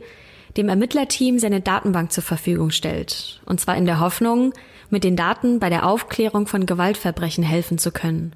[0.57, 3.41] dem Ermittlerteam seine Datenbank zur Verfügung stellt.
[3.45, 4.53] Und zwar in der Hoffnung,
[4.89, 8.33] mit den Daten bei der Aufklärung von Gewaltverbrechen helfen zu können.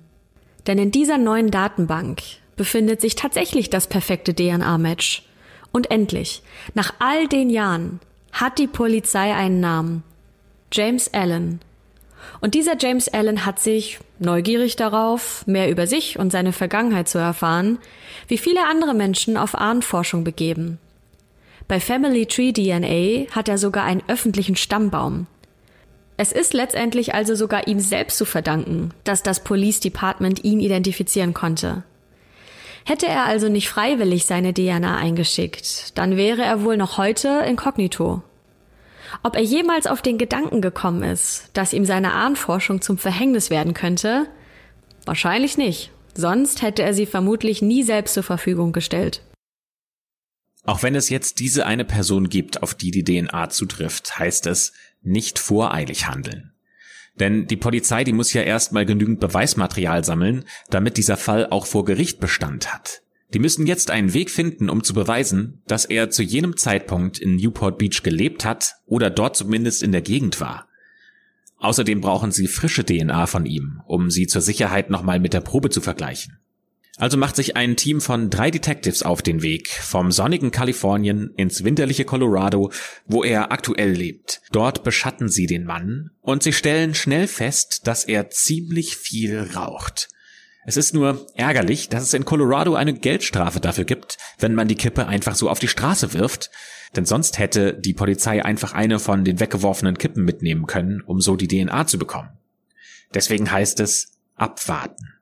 [0.68, 2.22] Denn in dieser neuen Datenbank
[2.56, 5.24] befindet sich tatsächlich das perfekte DNA-Match.
[5.72, 8.00] Und endlich, nach all den Jahren,
[8.32, 10.04] hat die Polizei einen Namen.
[10.74, 11.60] James Allen.
[12.40, 17.18] Und dieser James Allen hat sich, neugierig darauf, mehr über sich und seine Vergangenheit zu
[17.18, 17.78] erfahren,
[18.28, 20.80] wie viele andere Menschen auf Ahnenforschung begeben.
[21.68, 25.28] Bei Family Tree DNA hat er sogar einen öffentlichen Stammbaum.
[26.18, 31.34] Es ist letztendlich also sogar ihm selbst zu verdanken, dass das Police Department ihn identifizieren
[31.34, 31.84] konnte.
[32.86, 38.22] Hätte er also nicht freiwillig seine DNA eingeschickt, dann wäre er wohl noch heute inkognito.
[39.24, 43.74] Ob er jemals auf den Gedanken gekommen ist, dass ihm seine Ahnforschung zum Verhängnis werden
[43.74, 44.28] könnte?
[45.06, 45.92] Wahrscheinlich nicht.
[46.14, 49.22] Sonst hätte er sie vermutlich nie selbst zur Verfügung gestellt.
[50.66, 54.74] Auch wenn es jetzt diese eine Person gibt, auf die die DNA zutrifft, heißt es
[55.02, 56.54] nicht voreilig handeln.
[57.16, 61.84] Denn die Polizei, die muss ja erstmal genügend Beweismaterial sammeln, damit dieser Fall auch vor
[61.86, 63.02] Gericht Bestand hat.
[63.34, 67.36] Die müssen jetzt einen Weg finden, um zu beweisen, dass er zu jenem Zeitpunkt in
[67.38, 70.68] Newport Beach gelebt hat oder dort zumindest in der Gegend war.
[71.58, 75.70] Außerdem brauchen sie frische DNA von ihm, um sie zur Sicherheit nochmal mit der Probe
[75.70, 76.40] zu vergleichen.
[76.98, 81.64] Also macht sich ein Team von drei Detectives auf den Weg vom sonnigen Kalifornien ins
[81.64, 82.72] winterliche Colorado,
[83.06, 84.42] wo er aktuell lebt.
[84.52, 90.10] Dort beschatten sie den Mann und sie stellen schnell fest, dass er ziemlich viel raucht.
[90.66, 94.76] Es ist nur ärgerlich, dass es in Colorado eine Geldstrafe dafür gibt, wenn man die
[94.76, 96.52] Kippe einfach so auf die Straße wirft,
[96.96, 101.36] denn sonst hätte die Polizei einfach eine von den weggeworfenen Kippen mitnehmen können, um so
[101.36, 102.30] die DNA zu bekommen.
[103.14, 105.14] Deswegen heißt es abwarten.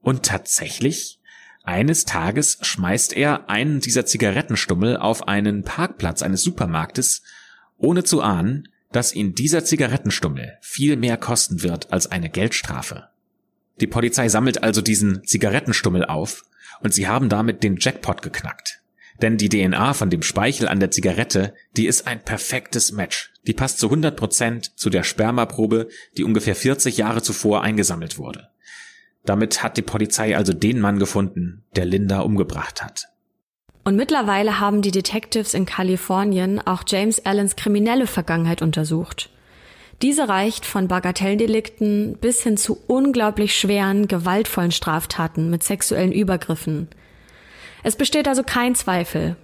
[0.00, 1.20] Und tatsächlich,
[1.62, 7.22] eines Tages schmeißt er einen dieser Zigarettenstummel auf einen Parkplatz eines Supermarktes,
[7.76, 13.09] ohne zu ahnen, dass ihn dieser Zigarettenstummel viel mehr kosten wird als eine Geldstrafe.
[13.80, 16.44] Die Polizei sammelt also diesen Zigarettenstummel auf
[16.80, 18.80] und sie haben damit den Jackpot geknackt.
[19.22, 23.32] Denn die DNA von dem Speichel an der Zigarette, die ist ein perfektes Match.
[23.46, 28.48] Die passt zu 100 Prozent zu der Spermaprobe, die ungefähr 40 Jahre zuvor eingesammelt wurde.
[29.24, 33.08] Damit hat die Polizei also den Mann gefunden, der Linda umgebracht hat.
[33.84, 39.30] Und mittlerweile haben die Detectives in Kalifornien auch James Allens kriminelle Vergangenheit untersucht.
[40.02, 46.88] Diese reicht von Bagatelldelikten bis hin zu unglaublich schweren, gewaltvollen Straftaten mit sexuellen Übergriffen.
[47.82, 49.36] Es besteht also kein Zweifel.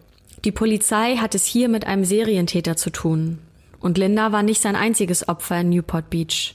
[0.45, 3.39] Die Polizei hat es hier mit einem Serientäter zu tun.
[3.81, 6.55] Und Linda war nicht sein einziges Opfer in Newport Beach.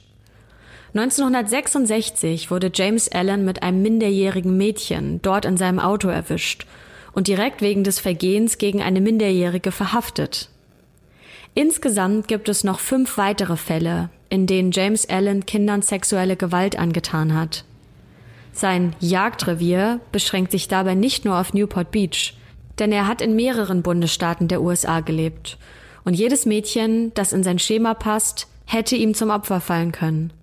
[0.93, 6.65] 1966 wurde James Allen mit einem minderjährigen Mädchen dort in seinem Auto erwischt
[7.13, 10.49] und direkt wegen des Vergehens gegen eine Minderjährige verhaftet.
[11.53, 17.33] Insgesamt gibt es noch fünf weitere Fälle, in denen James Allen Kindern sexuelle Gewalt angetan
[17.33, 17.65] hat.
[18.53, 22.35] Sein Jagdrevier beschränkt sich dabei nicht nur auf Newport Beach,
[22.79, 25.57] denn er hat in mehreren Bundesstaaten der USA gelebt
[26.03, 30.33] und jedes Mädchen, das in sein Schema passt, hätte ihm zum Opfer fallen können.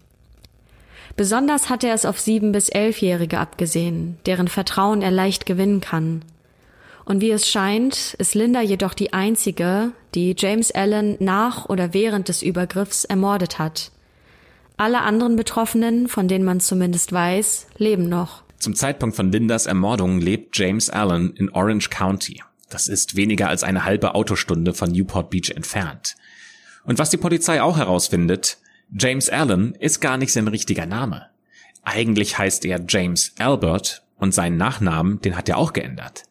[1.17, 6.23] Besonders hat er es auf sieben bis elfjährige abgesehen, deren Vertrauen er leicht gewinnen kann.
[7.09, 12.29] Und wie es scheint, ist Linda jedoch die einzige, die James Allen nach oder während
[12.29, 13.93] des Übergriffs ermordet hat.
[14.77, 18.43] Alle anderen Betroffenen, von denen man zumindest weiß, leben noch.
[18.59, 22.43] Zum Zeitpunkt von Lindas Ermordung lebt James Allen in Orange County.
[22.69, 26.15] Das ist weniger als eine halbe Autostunde von Newport Beach entfernt.
[26.85, 28.59] Und was die Polizei auch herausfindet,
[28.95, 31.29] James Allen ist gar nicht sein richtiger Name.
[31.85, 36.28] Eigentlich heißt er James Albert und seinen Nachnamen, den hat er auch geändert.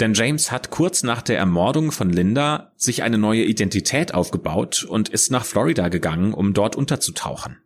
[0.00, 5.10] Denn James hat kurz nach der Ermordung von Linda sich eine neue Identität aufgebaut und
[5.10, 7.58] ist nach Florida gegangen, um dort unterzutauchen.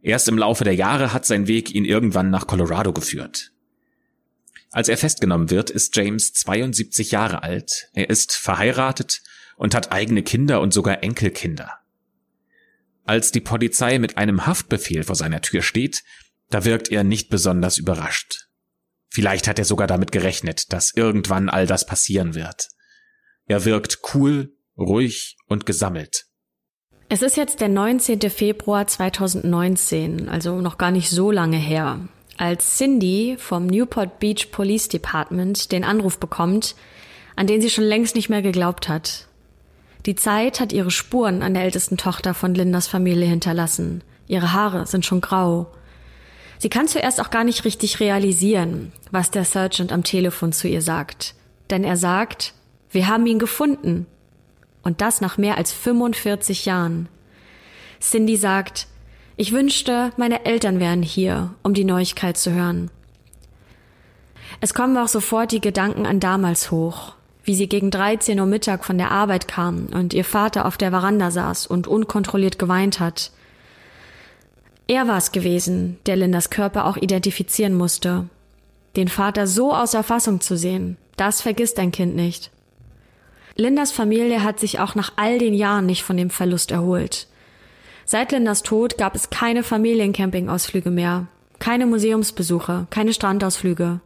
[0.00, 3.52] Erst im Laufe der Jahre hat sein Weg ihn irgendwann nach Colorado geführt.
[4.70, 9.22] Als er festgenommen wird, ist James 72 Jahre alt, er ist verheiratet
[9.56, 11.70] und hat eigene Kinder und sogar Enkelkinder.
[13.04, 16.02] Als die Polizei mit einem Haftbefehl vor seiner Tür steht,
[16.48, 18.48] da wirkt er nicht besonders überrascht.
[19.14, 22.68] Vielleicht hat er sogar damit gerechnet, dass irgendwann all das passieren wird.
[23.46, 26.24] Er wirkt cool, ruhig und gesammelt.
[27.10, 28.22] Es ist jetzt der 19.
[28.30, 32.08] Februar 2019, also noch gar nicht so lange her,
[32.38, 36.74] als Cindy vom Newport Beach Police Department den Anruf bekommt,
[37.36, 39.28] an den sie schon längst nicht mehr geglaubt hat.
[40.06, 44.02] Die Zeit hat ihre Spuren an der ältesten Tochter von Lindas Familie hinterlassen.
[44.26, 45.70] Ihre Haare sind schon grau.
[46.62, 50.80] Sie kann zuerst auch gar nicht richtig realisieren, was der Sergeant am Telefon zu ihr
[50.80, 51.34] sagt.
[51.70, 52.54] Denn er sagt,
[52.88, 54.06] wir haben ihn gefunden.
[54.84, 57.08] Und das nach mehr als 45 Jahren.
[58.00, 58.86] Cindy sagt,
[59.36, 62.92] ich wünschte, meine Eltern wären hier, um die Neuigkeit zu hören.
[64.60, 68.84] Es kommen auch sofort die Gedanken an damals hoch, wie sie gegen 13 Uhr Mittag
[68.84, 73.32] von der Arbeit kam und ihr Vater auf der Veranda saß und unkontrolliert geweint hat.
[74.86, 78.28] Er war es gewesen, der Lindas Körper auch identifizieren musste.
[78.96, 82.50] Den Vater so außer Fassung zu sehen, das vergisst ein Kind nicht.
[83.56, 87.26] Lindas Familie hat sich auch nach all den Jahren nicht von dem Verlust erholt.
[88.04, 91.28] Seit Lindas Tod gab es keine Familiencampingausflüge mehr,
[91.58, 94.00] keine Museumsbesuche, keine Strandausflüge.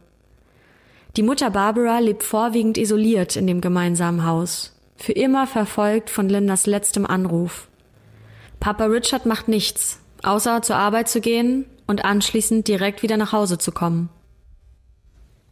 [1.15, 6.67] Die Mutter Barbara lebt vorwiegend isoliert in dem gemeinsamen Haus, für immer verfolgt von Lindas
[6.67, 7.67] letztem Anruf.
[8.59, 13.57] Papa Richard macht nichts, außer zur Arbeit zu gehen und anschließend direkt wieder nach Hause
[13.57, 14.09] zu kommen.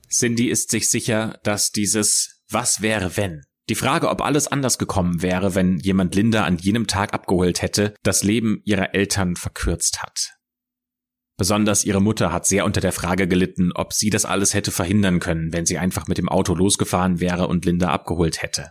[0.09, 5.23] Cindy ist sich sicher, dass dieses Was wäre wenn die Frage, ob alles anders gekommen
[5.23, 10.35] wäre, wenn jemand Linda an jenem Tag abgeholt hätte, das Leben ihrer Eltern verkürzt hat.
[11.37, 15.19] Besonders ihre Mutter hat sehr unter der Frage gelitten, ob sie das alles hätte verhindern
[15.19, 18.69] können, wenn sie einfach mit dem Auto losgefahren wäre und Linda abgeholt hätte.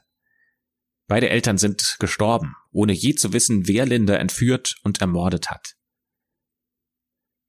[1.08, 5.73] Beide Eltern sind gestorben, ohne je zu wissen, wer Linda entführt und ermordet hat.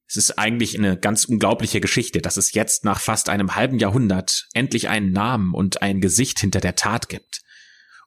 [0.07, 4.47] Es ist eigentlich eine ganz unglaubliche Geschichte, dass es jetzt nach fast einem halben Jahrhundert
[4.53, 7.41] endlich einen Namen und ein Gesicht hinter der Tat gibt.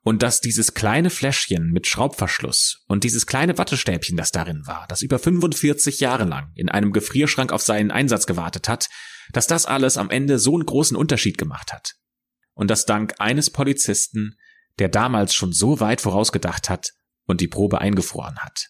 [0.02, 5.02] Und dass dieses kleine Fläschchen mit Schraubverschluss und dieses kleine Wattestäbchen, das darin war, das
[5.02, 8.88] über 45 Jahre lang in einem Gefrierschrank auf seinen Einsatz gewartet hat,
[9.32, 11.94] dass das alles am Ende so einen großen Unterschied gemacht hat.
[12.54, 14.36] Und das dank eines Polizisten,
[14.78, 16.92] der damals schon so weit vorausgedacht hat
[17.26, 18.68] und die Probe eingefroren hat.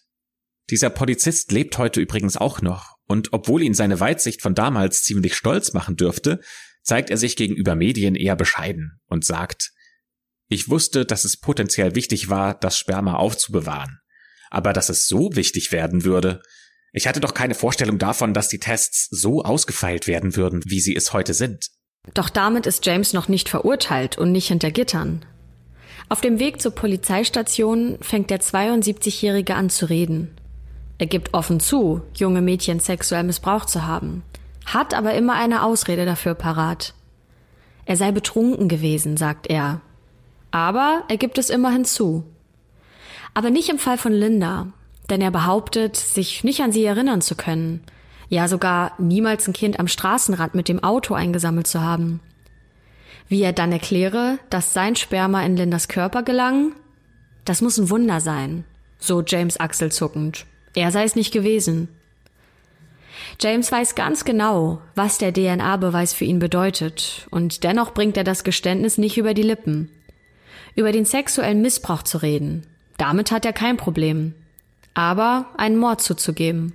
[0.69, 5.35] Dieser Polizist lebt heute übrigens auch noch und obwohl ihn seine Weitsicht von damals ziemlich
[5.35, 6.39] stolz machen dürfte,
[6.83, 9.71] zeigt er sich gegenüber Medien eher bescheiden und sagt,
[10.47, 13.99] ich wusste, dass es potenziell wichtig war, das Sperma aufzubewahren.
[14.51, 16.41] Aber dass es so wichtig werden würde,
[16.93, 20.95] ich hatte doch keine Vorstellung davon, dass die Tests so ausgefeilt werden würden, wie sie
[20.95, 21.69] es heute sind.
[22.13, 25.25] Doch damit ist James noch nicht verurteilt und nicht hinter Gittern.
[26.09, 30.38] Auf dem Weg zur Polizeistation fängt der 72-Jährige an zu reden.
[30.99, 34.21] Er gibt offen zu, junge Mädchen sexuell missbraucht zu haben,
[34.65, 36.93] hat aber immer eine Ausrede dafür parat.
[37.85, 39.81] Er sei betrunken gewesen, sagt er.
[40.51, 42.23] Aber er gibt es immerhin zu.
[43.33, 44.67] Aber nicht im Fall von Linda,
[45.09, 47.81] denn er behauptet, sich nicht an sie erinnern zu können,
[48.27, 52.19] ja sogar niemals ein Kind am Straßenrand mit dem Auto eingesammelt zu haben.
[53.29, 56.73] Wie er dann erkläre, dass sein Sperma in Lindas Körper gelang,
[57.45, 58.65] das muss ein Wunder sein,
[58.99, 60.45] so James achselzuckend.
[60.75, 61.89] Er sei es nicht gewesen.
[63.41, 68.43] James weiß ganz genau, was der DNA-Beweis für ihn bedeutet, und dennoch bringt er das
[68.43, 69.89] Geständnis nicht über die Lippen.
[70.75, 72.67] Über den sexuellen Missbrauch zu reden,
[72.97, 74.35] damit hat er kein Problem.
[74.93, 76.73] Aber einen Mord zuzugeben.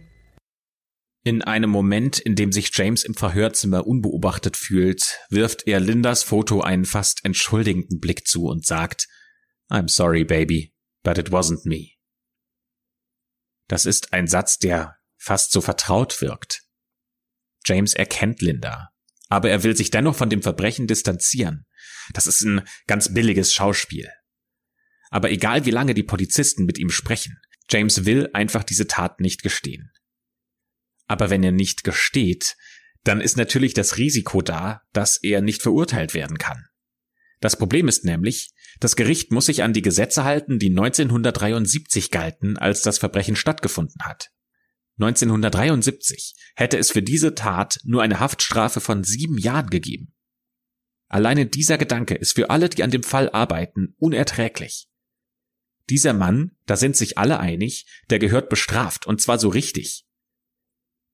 [1.26, 6.61] In einem Moment, in dem sich James im Verhörzimmer unbeobachtet fühlt, wirft er Lindas Foto
[6.61, 9.09] einen fast entschuldigenden Blick zu und sagt,
[9.70, 11.93] I'm sorry, baby, but it wasn't me.
[13.69, 16.62] Das ist ein Satz, der fast so vertraut wirkt.
[17.65, 18.91] James erkennt Linda,
[19.29, 21.67] aber er will sich dennoch von dem Verbrechen distanzieren.
[22.12, 24.11] Das ist ein ganz billiges Schauspiel.
[25.11, 27.41] Aber egal wie lange die Polizisten mit ihm sprechen,
[27.71, 29.91] James will einfach diese Tat nicht gestehen.
[31.07, 32.57] Aber wenn er nicht gesteht,
[33.05, 36.67] dann ist natürlich das Risiko da, dass er nicht verurteilt werden kann.
[37.45, 42.57] Das Problem ist nämlich, das Gericht muss sich an die Gesetze halten, die 1973 galten,
[42.57, 44.30] als das Verbrechen stattgefunden hat.
[44.99, 50.14] 1973 hätte es für diese Tat nur eine Haftstrafe von sieben Jahren gegeben.
[51.09, 54.88] Alleine dieser Gedanke ist für alle, die an dem Fall arbeiten, unerträglich.
[55.90, 60.07] Dieser Mann, da sind sich alle einig, der gehört bestraft, und zwar so richtig.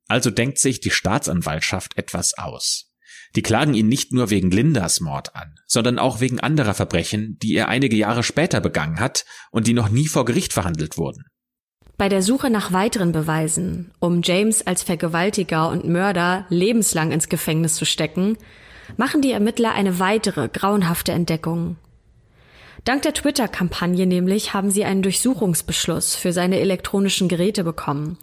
[0.06, 2.89] Also denkt sich die Staatsanwaltschaft etwas aus.
[3.36, 7.54] Die klagen ihn nicht nur wegen Lindas Mord an, sondern auch wegen anderer Verbrechen, die
[7.54, 11.24] er einige Jahre später begangen hat und die noch nie vor Gericht verhandelt wurden.
[11.96, 17.76] Bei der Suche nach weiteren Beweisen, um James als Vergewaltiger und Mörder lebenslang ins Gefängnis
[17.76, 18.38] zu stecken,
[18.96, 21.76] machen die Ermittler eine weitere grauenhafte Entdeckung.
[22.84, 28.16] Dank der Twitter-Kampagne nämlich haben sie einen Durchsuchungsbeschluss für seine elektronischen Geräte bekommen.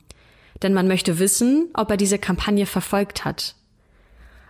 [0.64, 3.56] Denn man möchte wissen, ob er diese Kampagne verfolgt hat.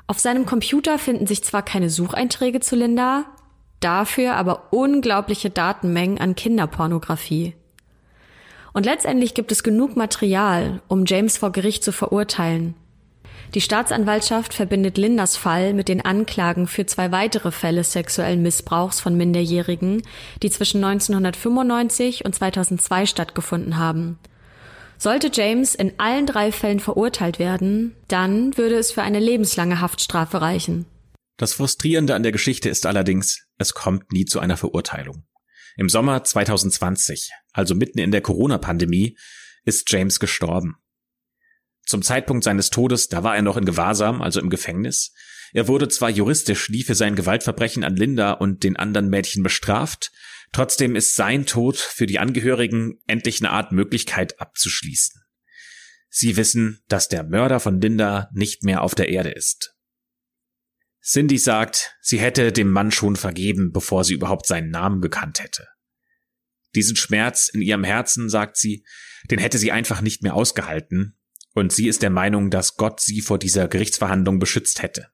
[0.08, 3.26] Auf seinem Computer finden sich zwar keine Sucheinträge zu Linda,
[3.82, 7.56] dafür aber unglaubliche Datenmengen an Kinderpornografie.
[8.72, 12.76] Und letztendlich gibt es genug Material, um James vor Gericht zu verurteilen.
[13.54, 19.16] Die Staatsanwaltschaft verbindet Lindas Fall mit den Anklagen für zwei weitere Fälle sexuellen Missbrauchs von
[19.16, 20.04] Minderjährigen,
[20.44, 24.20] die zwischen 1995 und 2002 stattgefunden haben.
[25.00, 30.42] Sollte James in allen drei Fällen verurteilt werden, dann würde es für eine lebenslange Haftstrafe
[30.42, 30.86] reichen.
[31.38, 35.24] Das Frustrierende an der Geschichte ist allerdings, es kommt nie zu einer Verurteilung.
[35.78, 39.16] Im Sommer 2020, also mitten in der Corona-Pandemie,
[39.64, 40.78] ist James gestorben.
[41.86, 45.14] Zum Zeitpunkt seines Todes, da war er noch in Gewahrsam, also im Gefängnis.
[45.54, 50.12] Er wurde zwar juristisch nie für sein Gewaltverbrechen an Linda und den anderen Mädchen bestraft,
[50.52, 55.22] trotzdem ist sein Tod für die Angehörigen endlich eine Art Möglichkeit abzuschließen.
[56.10, 59.76] Sie wissen, dass der Mörder von Linda nicht mehr auf der Erde ist.
[61.04, 65.68] Cindy sagt, sie hätte dem Mann schon vergeben, bevor sie überhaupt seinen Namen gekannt hätte.
[66.76, 68.86] Diesen Schmerz in ihrem Herzen, sagt sie,
[69.32, 71.18] den hätte sie einfach nicht mehr ausgehalten,
[71.54, 75.08] und sie ist der Meinung, dass Gott sie vor dieser Gerichtsverhandlung beschützt hätte.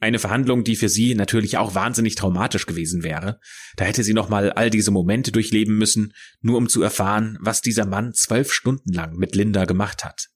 [0.00, 3.40] Eine Verhandlung, die für sie natürlich auch wahnsinnig traumatisch gewesen wäre.
[3.76, 7.84] Da hätte sie nochmal all diese Momente durchleben müssen, nur um zu erfahren, was dieser
[7.84, 10.28] Mann zwölf Stunden lang mit Linda gemacht hat.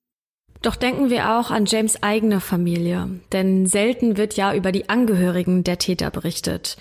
[0.63, 5.65] Doch denken wir auch an James eigene Familie, denn selten wird ja über die Angehörigen
[5.65, 6.77] der Täter berichtet.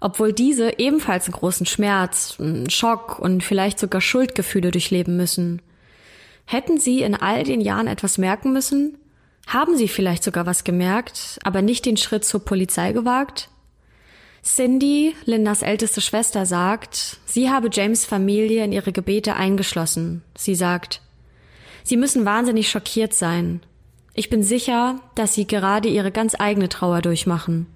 [0.00, 5.62] Obwohl diese ebenfalls einen großen Schmerz, einen Schock und vielleicht sogar Schuldgefühle durchleben müssen.
[6.44, 8.98] Hätten sie in all den Jahren etwas merken müssen?
[9.46, 13.48] Haben sie vielleicht sogar was gemerkt, aber nicht den Schritt zur Polizei gewagt?
[14.42, 20.22] Cindy, Lindas älteste Schwester, sagt, sie habe James Familie in ihre Gebete eingeschlossen.
[20.36, 21.00] Sie sagt,
[21.84, 23.60] Sie müssen wahnsinnig schockiert sein.
[24.14, 27.66] Ich bin sicher, dass Sie gerade Ihre ganz eigene Trauer durchmachen.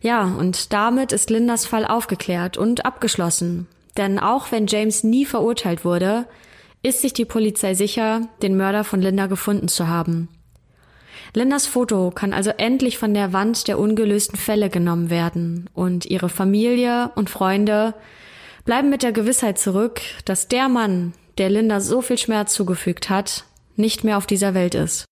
[0.00, 3.66] Ja, und damit ist Lindas Fall aufgeklärt und abgeschlossen.
[3.96, 6.26] Denn auch wenn James nie verurteilt wurde,
[6.82, 10.28] ist sich die Polizei sicher, den Mörder von Linda gefunden zu haben.
[11.34, 16.28] Lindas Foto kann also endlich von der Wand der ungelösten Fälle genommen werden und ihre
[16.28, 17.94] Familie und Freunde
[18.64, 23.44] bleiben mit der Gewissheit zurück, dass der Mann, der Linda so viel Schmerz zugefügt hat,
[23.76, 25.04] nicht mehr auf dieser Welt ist.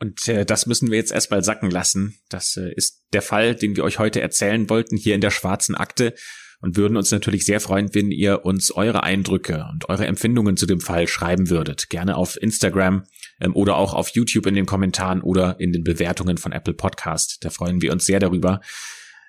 [0.00, 2.18] Und äh, das müssen wir jetzt erstmal sacken lassen.
[2.30, 5.74] Das äh, ist der Fall, den wir euch heute erzählen wollten, hier in der schwarzen
[5.74, 6.14] Akte.
[6.60, 10.66] Und würden uns natürlich sehr freuen, wenn ihr uns eure Eindrücke und eure Empfindungen zu
[10.66, 11.88] dem Fall schreiben würdet.
[11.88, 13.04] Gerne auf Instagram
[13.40, 17.38] ähm, oder auch auf YouTube in den Kommentaren oder in den Bewertungen von Apple Podcast.
[17.40, 18.60] Da freuen wir uns sehr darüber.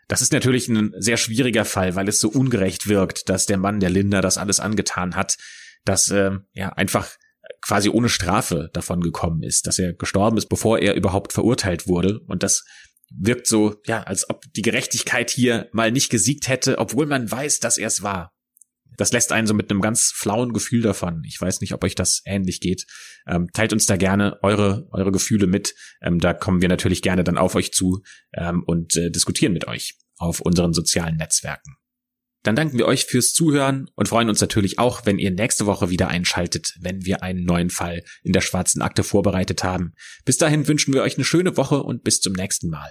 [0.10, 3.80] Das ist natürlich ein sehr schwieriger Fall, weil es so ungerecht wirkt, dass der Mann,
[3.80, 5.38] der Linda, das alles angetan hat
[5.86, 7.10] dass äh, ja einfach
[7.62, 12.20] quasi ohne Strafe davon gekommen ist, dass er gestorben ist, bevor er überhaupt verurteilt wurde.
[12.28, 12.66] Und das
[13.18, 17.60] wirkt so, ja, als ob die Gerechtigkeit hier mal nicht gesiegt hätte, obwohl man weiß,
[17.60, 18.34] dass er es war.
[18.98, 21.24] Das lässt einen so mit einem ganz flauen Gefühl davon.
[21.26, 22.86] Ich weiß nicht, ob euch das ähnlich geht.
[23.28, 25.74] Ähm, teilt uns da gerne eure, eure Gefühle mit.
[26.02, 28.04] Ähm, da kommen wir natürlich gerne dann auf euch zu
[28.34, 31.78] ähm, und äh, diskutieren mit euch auf unseren sozialen Netzwerken.
[32.44, 35.92] Dann danken wir euch fürs Zuhören und freuen uns natürlich auch, wenn ihr nächste Woche
[35.92, 39.94] wieder einschaltet, wenn wir einen neuen Fall in der schwarzen Akte vorbereitet haben.
[40.26, 42.90] Bis dahin wünschen wir euch eine schöne Woche und bis zum nächsten Mal.